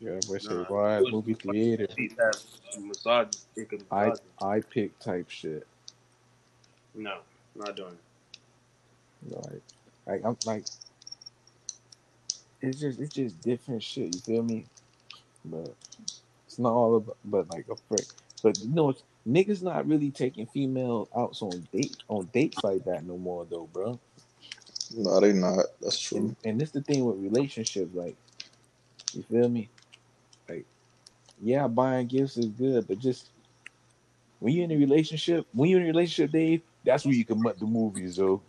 [0.00, 0.64] Yeah, we say Nah.
[0.64, 1.86] why movie theater.
[1.96, 2.14] Seats
[2.78, 3.26] massage.
[3.56, 4.18] I massage.
[4.40, 5.66] I pick type shit.
[6.94, 7.18] No,
[7.54, 9.34] not doing it.
[9.34, 9.62] Like,
[10.06, 10.64] like I'm like,
[12.60, 14.14] it's just it's just different shit.
[14.14, 14.66] You feel me?
[15.44, 15.74] But
[16.56, 17.18] it's not all about.
[17.22, 18.06] But like a frick.
[18.42, 18.94] But you know,
[19.28, 23.68] niggas not really taking female outs on date on dates like that no more though,
[23.72, 24.00] bro.
[24.96, 25.66] No, they not.
[25.82, 26.18] That's true.
[26.18, 28.16] And and this the thing with relationships, like,
[29.12, 29.68] you feel me?
[30.48, 30.64] Like,
[31.42, 33.28] yeah, buying gifts is good, but just
[34.40, 37.42] when you're in a relationship, when you're in a relationship, Dave, that's where you can
[37.42, 38.40] mutt the movies, though.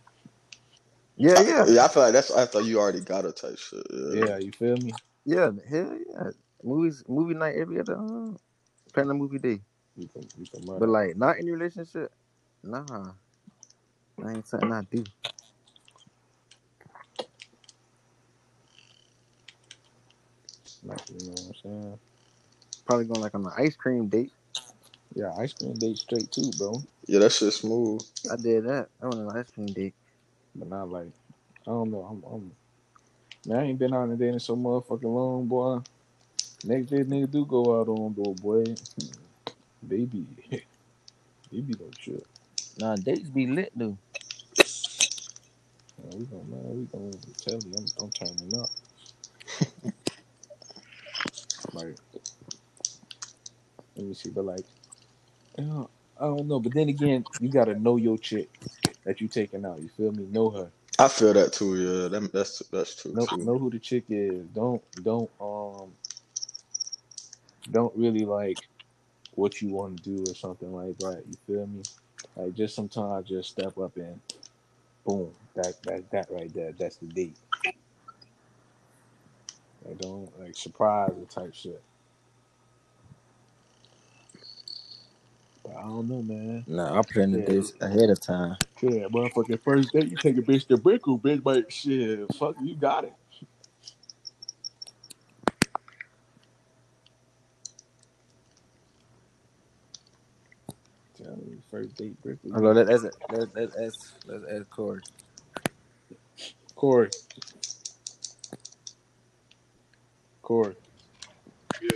[1.17, 3.85] Yeah, yeah, Yeah, I feel like that's after you already got a type shit.
[3.91, 4.25] Yeah.
[4.25, 4.93] Yeah, you feel me?
[5.25, 5.49] yeah.
[5.69, 6.29] Hell yeah.
[6.63, 8.31] Movies, movie night every other, uh,
[8.85, 9.61] depending on movie day.
[9.97, 12.11] You can you can But like, not in a relationship.
[12.63, 12.83] Nah,
[14.19, 15.03] that ain't something I do.
[20.83, 21.99] like, you know what I'm saying?
[22.85, 24.31] Probably going like on an ice cream date.
[25.15, 26.81] Yeah, ice cream date straight too, bro.
[27.07, 28.01] Yeah, that shit smooth.
[28.31, 28.89] I did that.
[29.01, 29.95] I went on an ice cream date.
[30.55, 31.11] But not like
[31.67, 32.03] I don't know.
[32.03, 32.51] I'm, I'm
[33.47, 35.79] man, I ain't been out and dating so motherfucking long, boy.
[36.63, 38.63] Next day nigga do go out on though, boy.
[39.87, 40.25] Baby.
[41.51, 42.25] Baby don't shit.
[42.77, 43.97] Nah, dates be lit though.
[45.97, 48.69] Man, we gonna man, we gonna tell you I'm, I'm turning up.
[51.73, 51.95] like
[53.95, 54.65] let me see, but like
[55.57, 55.89] you know,
[56.19, 56.59] I don't know.
[56.59, 58.49] But then again, you gotta know your chick
[59.05, 59.81] that you taking out.
[59.81, 60.27] You feel me?
[60.31, 60.71] Know her.
[60.99, 61.75] I feel that too.
[61.75, 63.37] Yeah, that, that's that's true Know too.
[63.37, 64.45] know who the chick is.
[64.47, 65.91] Don't don't um
[67.71, 68.69] don't really like
[69.35, 71.23] what you want to do or something like that.
[71.29, 71.83] You feel me?
[72.35, 74.21] Like just sometimes just step up and
[75.05, 77.37] boom, that that that right there, that's the date.
[79.85, 81.81] Like don't like surprise or type shit.
[85.63, 86.67] But I don't know, man.
[86.67, 87.43] Nah, I plan the Yeah.
[87.43, 88.57] dates ahead of time.
[88.81, 92.75] Yeah, motherfucking first date, you take a bitch to Brickell, bitch, but shit, fuck, you
[92.75, 93.13] got it.
[101.17, 102.53] Tell me, first date, Brickell.
[102.53, 103.15] Hello, that, that's it.
[103.29, 105.01] That, that, that's that's that's Corey.
[106.75, 107.09] Corey.
[110.41, 110.75] Corey.
[111.81, 111.89] Yeah.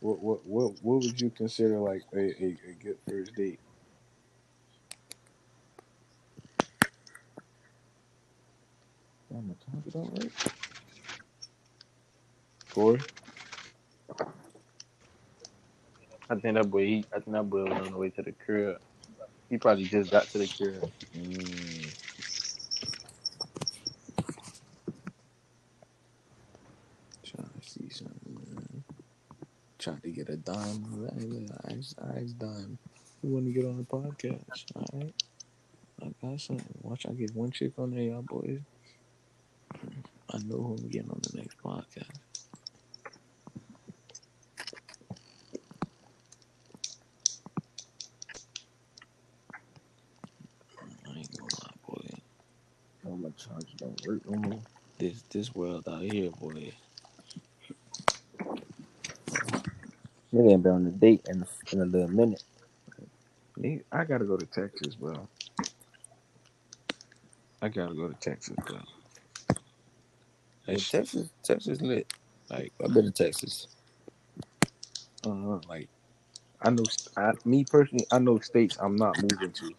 [0.00, 3.58] What what what what would you consider like a, a, a good first date?
[9.30, 10.32] Damn, my time is all right.
[12.70, 13.00] Corey.
[16.30, 16.86] I think that boy.
[16.86, 18.80] He, I think that boy was on the way to the crib.
[19.50, 20.90] He probably just got to the crib.
[21.12, 21.96] Mm.
[27.24, 28.84] Trying to see something.
[29.78, 31.10] Trying to get a dime.
[31.66, 32.78] I asked, I asked dime.
[33.22, 34.64] Who want to get on the podcast?
[34.76, 35.12] All right.
[36.02, 36.66] I got something.
[36.82, 38.60] Watch, I get one chick on there, y'all boys.
[40.32, 42.08] I know who I'm getting on the next podcast.
[51.06, 52.08] I ain't gonna lie, boy.
[53.06, 54.62] Oh, my charger don't work no more.
[54.98, 56.72] This this world out here, boy.
[60.34, 62.42] Nigga ain't been on a date in, in a little minute.
[63.92, 65.28] I gotta go to Texas, bro.
[67.62, 68.80] I gotta go to Texas, bro.
[70.66, 72.12] Hey, That Texas, Texas lit.
[72.50, 73.68] like, I've been to Texas.
[75.26, 75.88] uh, like,
[76.62, 79.74] I know, I, me personally, I know states I'm not moving to.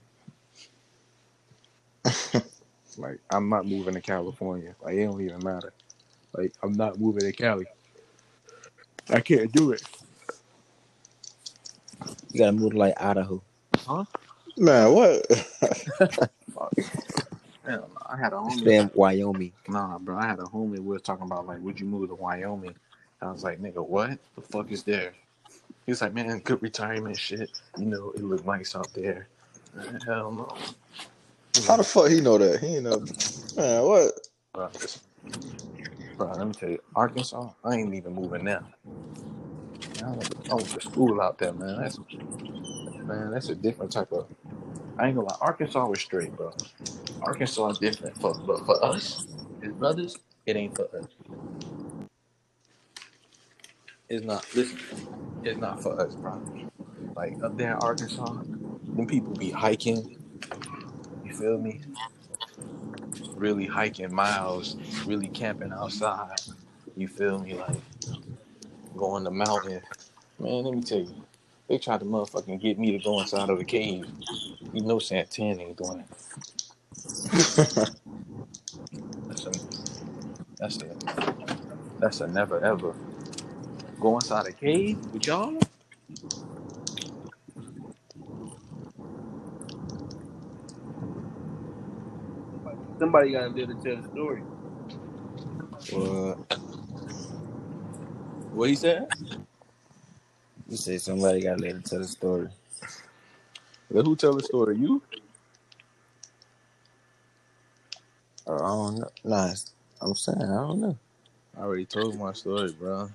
[2.97, 4.75] Like, I'm not moving to California.
[4.81, 5.73] Like, it don't even matter.
[6.33, 7.65] Like, I'm not moving to Cali.
[9.09, 9.83] I can't do it.
[12.31, 13.41] You gotta move to like Idaho.
[13.85, 14.05] Huh?
[14.57, 15.25] Man, what?
[17.65, 17.89] Hell.
[18.05, 18.59] I had a homie.
[18.59, 19.53] Stay in Wyoming.
[19.67, 20.17] Nah, bro.
[20.17, 20.71] I had a homie.
[20.71, 22.75] We were talking about like, would you move to Wyoming?
[23.21, 25.13] I was like, nigga, what the fuck is there?
[25.85, 27.51] He was like, man, good retirement shit.
[27.77, 29.27] You know, it looked nice out there.
[30.05, 30.55] Hell no.
[31.67, 32.61] How the fuck he know that?
[32.61, 33.05] He ain't know.
[33.57, 34.13] Man, what?
[36.17, 36.37] Bro.
[36.37, 38.63] Let me tell you, Arkansas, I ain't even moving now.
[40.03, 41.81] I went, I to school out there, man.
[41.81, 41.99] That's
[43.07, 44.27] man, that's a different type of.
[44.97, 46.53] I ain't gonna lie, Arkansas was straight, bro.
[47.21, 49.25] Arkansas is different, for, but for us,
[49.61, 51.07] his brothers, it ain't for us.
[54.09, 54.45] It's not.
[54.55, 54.79] Listen,
[55.43, 56.41] it's not for us, bro.
[57.15, 58.35] Like up there in Arkansas,
[58.95, 60.07] them people be hiking.
[61.31, 61.79] You feel me?
[63.37, 64.75] Really hiking miles,
[65.05, 66.35] really camping outside.
[66.97, 67.53] You feel me?
[67.53, 67.81] Like
[68.97, 69.81] going to mountain.
[70.37, 71.15] Man, let me tell you,
[71.69, 74.09] they tried to motherfucking get me to go inside of a cave.
[74.73, 76.07] You know Santana ain't doing it.
[79.29, 79.51] That's a
[80.59, 80.97] that's a
[81.99, 82.93] that's a never ever.
[84.01, 85.70] Go inside a cave with y'all?
[93.11, 94.43] Somebody got to be able to tell the story.
[95.91, 96.39] What?
[98.51, 99.09] What he said?
[100.69, 102.49] You say somebody got later tell the story.
[103.91, 104.77] Let who tell the story?
[104.77, 105.03] You?
[108.47, 109.09] Oh, I don't know.
[109.23, 109.53] Nah,
[110.01, 110.97] I'm saying I don't know.
[111.57, 113.09] I already told my story, bro.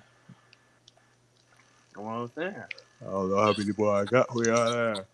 [1.95, 2.63] You know what I'm saying?
[3.01, 5.07] I don't know how many boy I got where y'all at.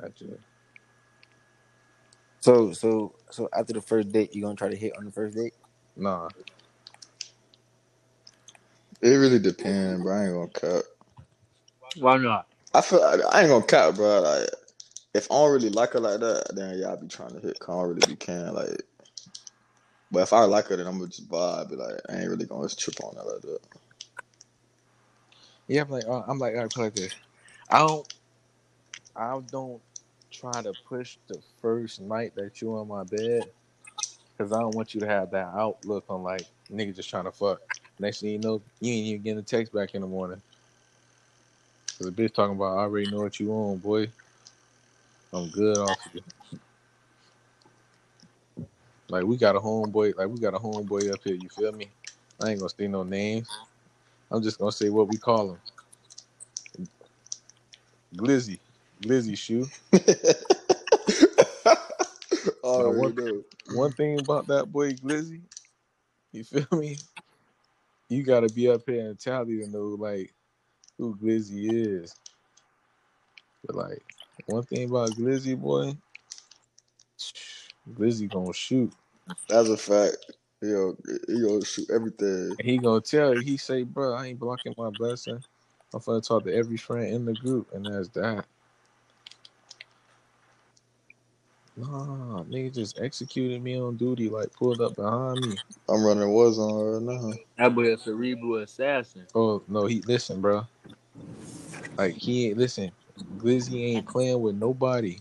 [0.00, 0.26] Gotcha.
[2.40, 5.36] So, so, so after the first date, you gonna try to hit on the first
[5.36, 5.54] date?
[5.96, 6.30] Nah.
[9.02, 10.14] It really depends, bro.
[10.16, 10.84] I ain't gonna cut.
[11.96, 12.46] Why not?
[12.74, 14.20] I feel I, I ain't gonna cut, bro.
[14.22, 14.48] Like,
[15.14, 17.58] if I don't really like her like that, then yeah, I be trying to hit.
[17.60, 18.82] 'cause I don't really be can like.
[20.10, 21.70] But if I like her, then I'm gonna just vibe.
[21.70, 23.60] Be like, I ain't really gonna just trip on her like that.
[25.68, 27.14] Yeah, I'm like, uh, I'm like, I play like this.
[27.70, 28.14] I don't,
[29.16, 29.82] I don't
[30.30, 33.48] try to push the first night that you on my bed,
[34.38, 37.32] cause I don't want you to have that outlook on like nigga just trying to
[37.32, 37.60] fuck.
[37.98, 40.42] Next thing you know, you ain't even getting a text back in the morning.
[41.98, 44.08] Cause the bitch talking about, I already know what you on, boy.
[45.32, 46.22] I'm good off of you.
[49.08, 51.34] Like we got a homeboy, like we got a homeboy up here.
[51.34, 51.88] You feel me?
[52.40, 53.48] I ain't gonna say no names.
[54.30, 55.58] I'm just gonna say what we call him.
[58.16, 58.58] Glizzy.
[59.02, 59.68] Glizzy shoe.
[62.64, 63.42] Know.
[63.74, 65.40] One thing about that boy Glizzy,
[66.32, 66.98] you feel me?
[68.08, 70.32] You gotta be up here in Tally to know like
[70.96, 72.14] who Glizzy is.
[73.66, 74.02] But like
[74.46, 75.96] one thing about Glizzy boy,
[77.94, 78.92] Glizzy gonna shoot.
[79.48, 80.16] That's a fact.
[80.60, 80.96] Yo,
[81.28, 82.56] he gonna shoot everything.
[82.58, 85.42] And he gonna tell you, he say, bro, I ain't blocking my blessing.
[85.94, 88.44] I'm finna talk to every friend in the group, and that's that.
[91.78, 95.58] Nah, nigga just executed me on duty, like pulled up behind me.
[95.88, 97.38] I'm running was on right now.
[97.56, 99.26] That boy a cerebral assassin.
[99.34, 100.66] Oh no, he listen, bro.
[101.96, 102.90] Like he ain't listen.
[103.36, 105.18] Glizzy ain't playing with nobody.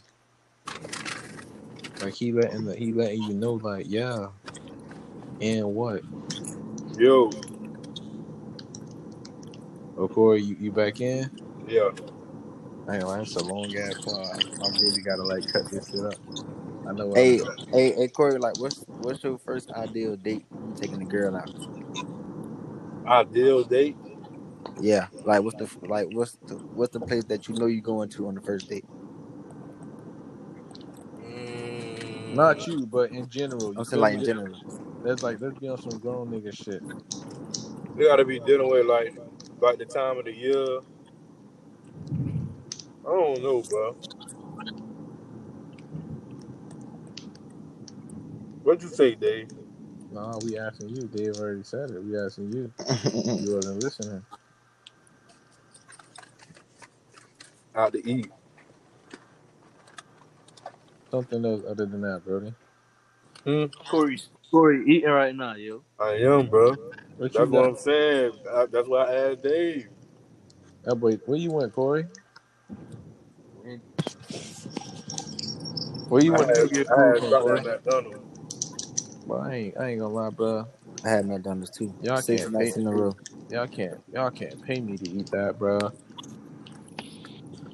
[2.01, 4.29] Like he letting the, he letting you know, like yeah,
[5.41, 6.01] and what?
[6.97, 7.31] Yo,
[9.97, 11.29] Oh Corey, you, you back in?
[11.67, 11.89] yeah.
[12.87, 14.41] I ain't lying, it's a long ass pod.
[14.61, 16.19] I really gotta like cut this shit up.
[16.87, 17.07] I know.
[17.09, 20.47] what Hey, I'm hey, hey, Corey, like, what's what's your first ideal date?
[20.63, 21.49] You taking the girl out?
[23.07, 23.97] Ideal date.
[24.79, 28.09] Yeah, like, what's the like, what's the what's the place that you know you going
[28.09, 28.85] to on the first date?
[31.21, 33.73] Mm, Not you, but in general.
[33.73, 34.57] You I'm saying like in general.
[35.03, 36.83] Let's like let's be on some grown nigga shit.
[37.95, 39.15] We gotta be dealing with like
[39.61, 40.79] like the time of the year.
[43.07, 43.97] I don't know, bro.
[48.63, 49.49] What'd you say, Dave?
[50.11, 51.07] Nah, we asking you.
[51.07, 52.03] Dave already said it.
[52.03, 52.71] We asking you.
[53.37, 54.23] You wasn't listening.
[57.75, 58.31] Out to eat.
[61.11, 62.53] Something else other than that, Brody.
[63.45, 63.65] Hmm?
[63.89, 64.19] Corey,
[64.51, 65.83] Corey eating right now, yo.
[65.99, 66.75] I am, bro.
[67.17, 67.69] What That's you what got?
[67.69, 68.33] I'm saying.
[68.53, 69.87] I, that's why I asked Dave.
[70.83, 72.07] That boy, where you went, Corey?
[76.09, 77.57] Where you I went to had, get I food had from, something Corey?
[77.57, 78.19] at McDonald's.
[79.27, 80.67] But I ain't, I ain't gonna lie, bro.
[81.03, 81.95] I had McDonald's too.
[82.01, 83.15] Y'all Six can't nights pay, in a row.
[83.49, 85.93] y'all can't, y'all can't pay me to eat that, bro.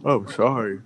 [0.06, 0.82] I'm sorry.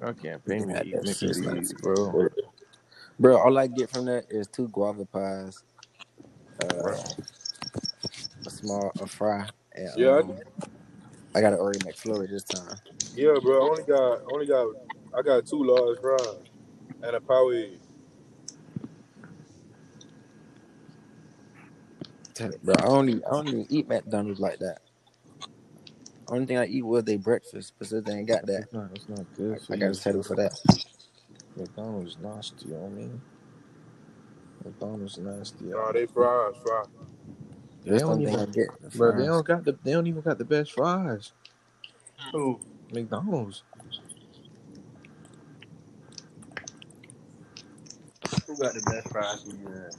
[0.00, 2.16] Y'all can't pay me to Had eat that Mickey six D's, nights, bro.
[3.18, 3.38] bro.
[3.38, 5.64] All I get from that is two guava pies,
[6.62, 6.94] uh,
[8.46, 10.40] a small a fry, and Yeah, I- um,
[11.34, 12.76] I got an Oreo McFlurry this time.
[13.14, 13.66] Yeah, bro.
[13.66, 14.68] I only got, only got,
[15.16, 16.36] I got two large fries
[17.02, 17.78] and a Powerade.
[22.34, 22.74] Tell it, bro.
[22.78, 24.80] I don't even, I don't even eat McDonald's like that.
[26.28, 28.90] Only thing I eat was their breakfast, but since they ain't got that, It's not,
[28.94, 30.52] it's not good for I gotta settle for that.
[31.56, 33.20] McDonald's nasty, you know what I mean?
[34.64, 35.64] McDonald's nasty.
[35.66, 36.86] Nah, they fries, fries.
[37.84, 38.68] That's the don't only thing I even- get.
[38.80, 41.32] the Bro, they don't got the, they don't even got the best fries.
[42.32, 42.60] Who?
[42.92, 43.62] McDonald's.
[48.46, 49.68] Who got the best fries for you?
[49.86, 49.94] at?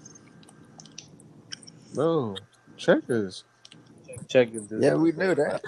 [1.96, 2.36] Bro,
[2.78, 3.44] checkers.
[4.28, 4.68] Checkers.
[4.68, 5.62] do Yeah, we knew that.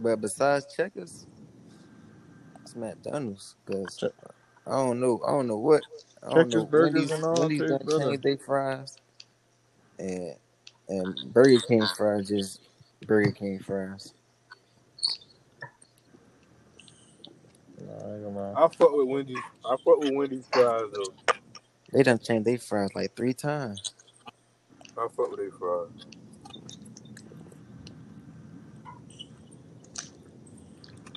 [0.00, 1.26] But besides Checkers,
[2.62, 3.54] it's McDonald's.
[3.66, 4.10] Cause Check-
[4.66, 5.20] I don't know.
[5.26, 5.82] I don't know what.
[6.22, 6.64] I don't Checkers, know.
[6.66, 8.96] burgers, Wendy's, and all Wendy's taste done changed their fries,
[9.98, 10.34] and
[10.88, 12.60] and Burger King fries just
[13.06, 14.14] Burger King fries.
[17.80, 18.56] Nah, I ain't.
[18.56, 19.38] I fuck with Wendy's.
[19.64, 21.14] I fuck with Wendy's fries though.
[21.92, 23.94] They done changed their fries like three times.
[24.96, 25.88] I fuck with their fries.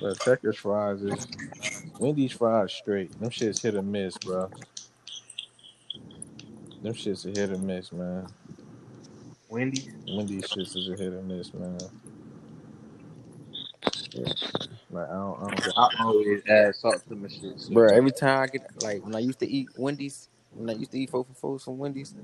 [0.00, 1.26] But Checkers fries is
[1.98, 3.18] Wendy's fries straight.
[3.20, 4.50] Them shits hit or miss, bro.
[6.82, 8.26] Them shits a hit or miss, man.
[9.48, 9.88] Wendy's.
[10.08, 11.78] Wendy's shits is a hit or miss, man.
[14.12, 14.26] Yeah.
[14.90, 15.78] Like I don't, I don't.
[15.78, 17.60] I always add salt to my shit.
[17.60, 17.74] So.
[17.74, 20.92] Bro, every time I get like when I used to eat Wendy's, when I used
[20.92, 22.14] to eat four for fours from Wendy's,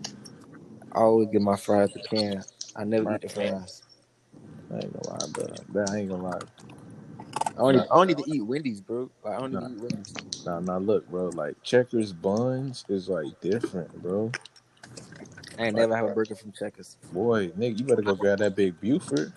[0.93, 2.45] I always get my fries at the can.
[2.77, 3.83] I never eat the fries.
[4.73, 5.47] I ain't gonna lie, bro.
[5.75, 6.41] That I ain't gonna lie.
[7.57, 7.93] I don't, even, Nah.
[7.93, 9.11] I don't even eat Wendy's, bro.
[9.25, 9.61] Like, I don't Nah.
[9.61, 10.15] even eat Wendy's.
[10.47, 11.31] Nah, nah, look, bro.
[11.31, 14.33] Like Checkers buns is like different, bro.
[15.59, 16.97] I ain't never have a burger from Checkers.
[17.13, 19.33] Boy, nigga, you better go grab that big Buford.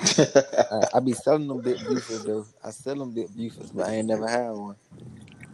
[0.00, 2.46] I, I be selling them big Buford though.
[2.62, 4.76] I sell them big Bufords, but I ain't never had one.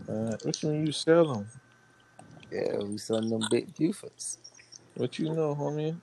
[0.09, 1.47] Uh, which one you sell them?
[2.51, 4.39] Yeah, we selling them big Bufords.
[4.95, 5.97] What you know, homie?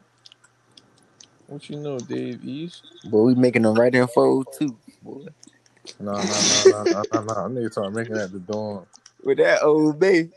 [1.48, 2.84] What you know, Dave East?
[3.06, 5.26] But we making them right in fold too, boy.
[6.00, 7.48] Nah, nah, nah, nah, nah, nah, nah.
[7.48, 8.86] Nigga talking making at the dorm.
[9.24, 10.30] With that Old Bay.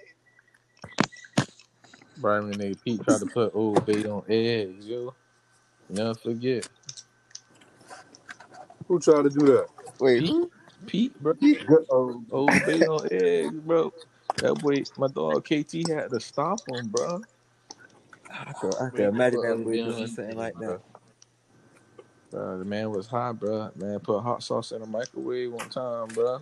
[2.21, 5.14] Brian nigga Pete tried to put Old Bay on eggs, yo.
[5.89, 6.68] Never forget.
[8.89, 9.68] Who tried to do that?
[9.99, 10.51] Wait, Pete, who?
[10.87, 11.35] Pete, bro.
[11.66, 11.87] Good.
[11.91, 13.93] Oh, um, Old Bay on eggs, bro.
[14.37, 17.23] That boy, my dog KT had to stop him, bro.
[18.31, 20.81] I could, I could imagine put that Old boy doing something like that.
[22.31, 23.71] Bro, the man was hot, bro.
[23.77, 26.41] Man put hot sauce in the microwave one time, bro.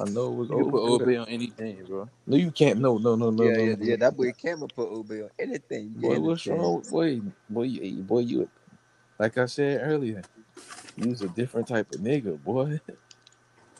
[0.00, 1.04] I know it was You can put Old Old Bay.
[1.04, 2.08] Bay on anything, bro.
[2.26, 2.80] No, you can't.
[2.80, 3.80] No, no, no, no, Yeah, no, yeah, no.
[3.80, 3.96] yeah.
[3.96, 5.96] That boy Cameron put Old Bay on anything.
[5.96, 7.20] Boy, get what's wrong boy?
[7.50, 8.50] Boy, you, boy, you.
[9.18, 10.24] Like I said earlier,
[10.96, 12.80] you was a different type of nigga, boy.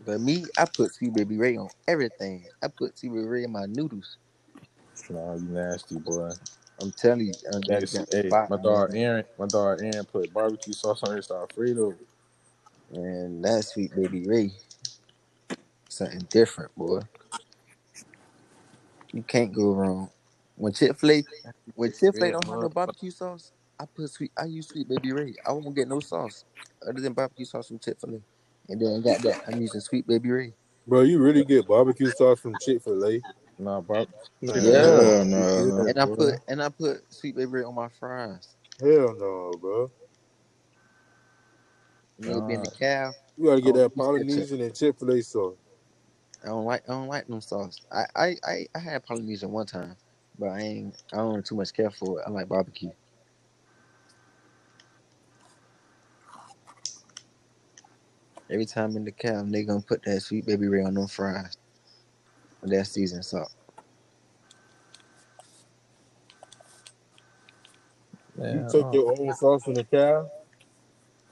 [0.04, 2.46] But me, I put Sweet Baby Ray on everything.
[2.62, 4.18] I put Sweet Baby Ray in my noodles.
[5.10, 6.32] Nah, you nasty, boy.
[6.80, 8.90] I'm telling you, uh, that, Nigga, hey, my dog.
[8.94, 11.96] Aaron, my dog Aaron put barbecue sauce on his Alfredo.
[12.92, 14.52] And that Sweet Baby Ray,
[15.88, 17.00] something different, boy.
[19.12, 20.10] You can't go wrong.
[20.56, 21.24] When Chick Fil A,
[21.74, 24.32] when Chick Fil A don't have no barbecue sauce, I put sweet.
[24.38, 25.34] I use Sweet Baby Ray.
[25.46, 26.44] I won't get no sauce
[26.88, 28.72] other than barbecue sauce from Chick Fil A.
[28.72, 29.40] And then I got that.
[29.48, 30.54] I'm using Sweet Baby Ray.
[30.86, 33.24] Bro, you really get barbecue sauce from Chick Fil A?
[33.58, 34.06] Nah, bar-
[34.42, 34.82] Man, Yeah.
[34.82, 35.88] hell no.
[35.88, 36.16] And I boy.
[36.16, 38.56] put and I put Sweet Baby Ray on my fries.
[38.80, 39.90] Hell no, bro.
[42.18, 42.70] You know, being the Nah.
[42.70, 43.14] calf.
[43.36, 45.56] You gotta get Oh, that Polynesian and Chick Fil A sauce.
[46.44, 47.80] I don't like I don't like no sauce.
[47.92, 49.96] I I I, I had Polynesian one time,
[50.38, 52.24] but I ain't I don't too much care for it.
[52.26, 52.92] I like barbecue.
[58.50, 61.58] Every time in the calf, they gonna put that sweet baby ray on them fries.
[62.62, 63.52] With that seasoned salt.
[68.36, 70.30] Man, You took your own sauce from the cow?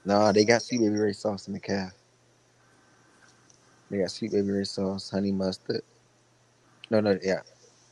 [0.05, 1.93] Nah, they got sweet baby ray sauce in the calf.
[3.89, 5.81] They got sweet baby ray sauce, honey mustard.
[6.91, 7.41] No, no, yeah,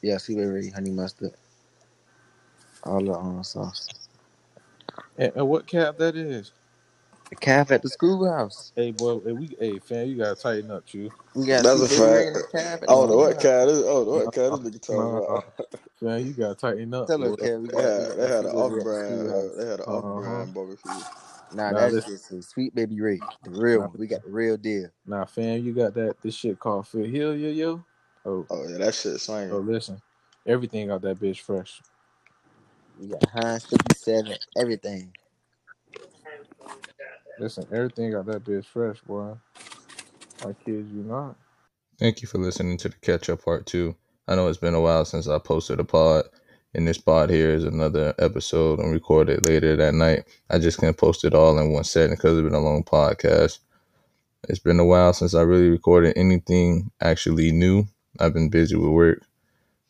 [0.01, 1.33] yeah, sweet baby ray, honey mustard,
[2.83, 3.91] all the um, sauce.
[5.17, 6.53] and, and what cap that is?
[7.29, 8.73] The calf at the schoolhouse.
[8.75, 11.11] Hey, boy, hey, we, hey, fam, you gotta tighten up, you.
[11.35, 12.33] We got That's a sweet baby ray fact.
[12.33, 13.39] the calf at I the what schoolhouse.
[13.39, 13.79] cat is.
[13.81, 15.45] I don't what Nah, cat this nigga talking nah, about.
[15.99, 17.35] fam, you gotta tighten up, Tell her, boy.
[17.35, 19.29] Kev, we They had got they the had sweet an off baby at the brand.
[19.57, 20.13] They had an off huh.
[20.13, 21.03] brand barbecue.
[21.53, 23.95] Nah, Nah, that's listen, just a sweet baby Ray, the real nah, one.
[23.97, 24.89] We got the real deal.
[25.05, 27.85] nah, fam, you got that this shit called Phil Hill, yo, yo.
[28.25, 29.19] Oh, Oh yeah, that shit
[29.51, 29.59] oh, swinging.
[29.59, 30.01] listen,
[30.47, 31.81] everything got that bitch fresh.
[32.99, 35.13] We got Heinz 57, everything.
[37.39, 39.33] Listen, everything got that bitch fresh, boy.
[40.41, 41.35] I kid you not.
[41.99, 43.95] Thank you for listening to the catch up part two.
[44.27, 46.25] I know it's been a while since I posted a pod,
[46.75, 50.25] and this pod here is another episode and recorded later that night.
[50.49, 53.59] I just can't post it all in one setting because it's been a long podcast.
[54.49, 57.85] It's been a while since I really recorded anything actually new.
[58.19, 59.23] I've been busy with work,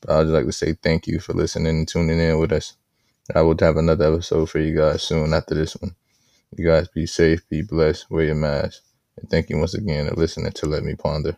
[0.01, 2.73] but I'd just like to say thank you for listening and tuning in with us.
[3.33, 5.95] I will have another episode for you guys soon after this one.
[6.55, 8.83] You guys be safe, be blessed, wear your mask,
[9.17, 11.37] and thank you once again for listening to Let Me Ponder.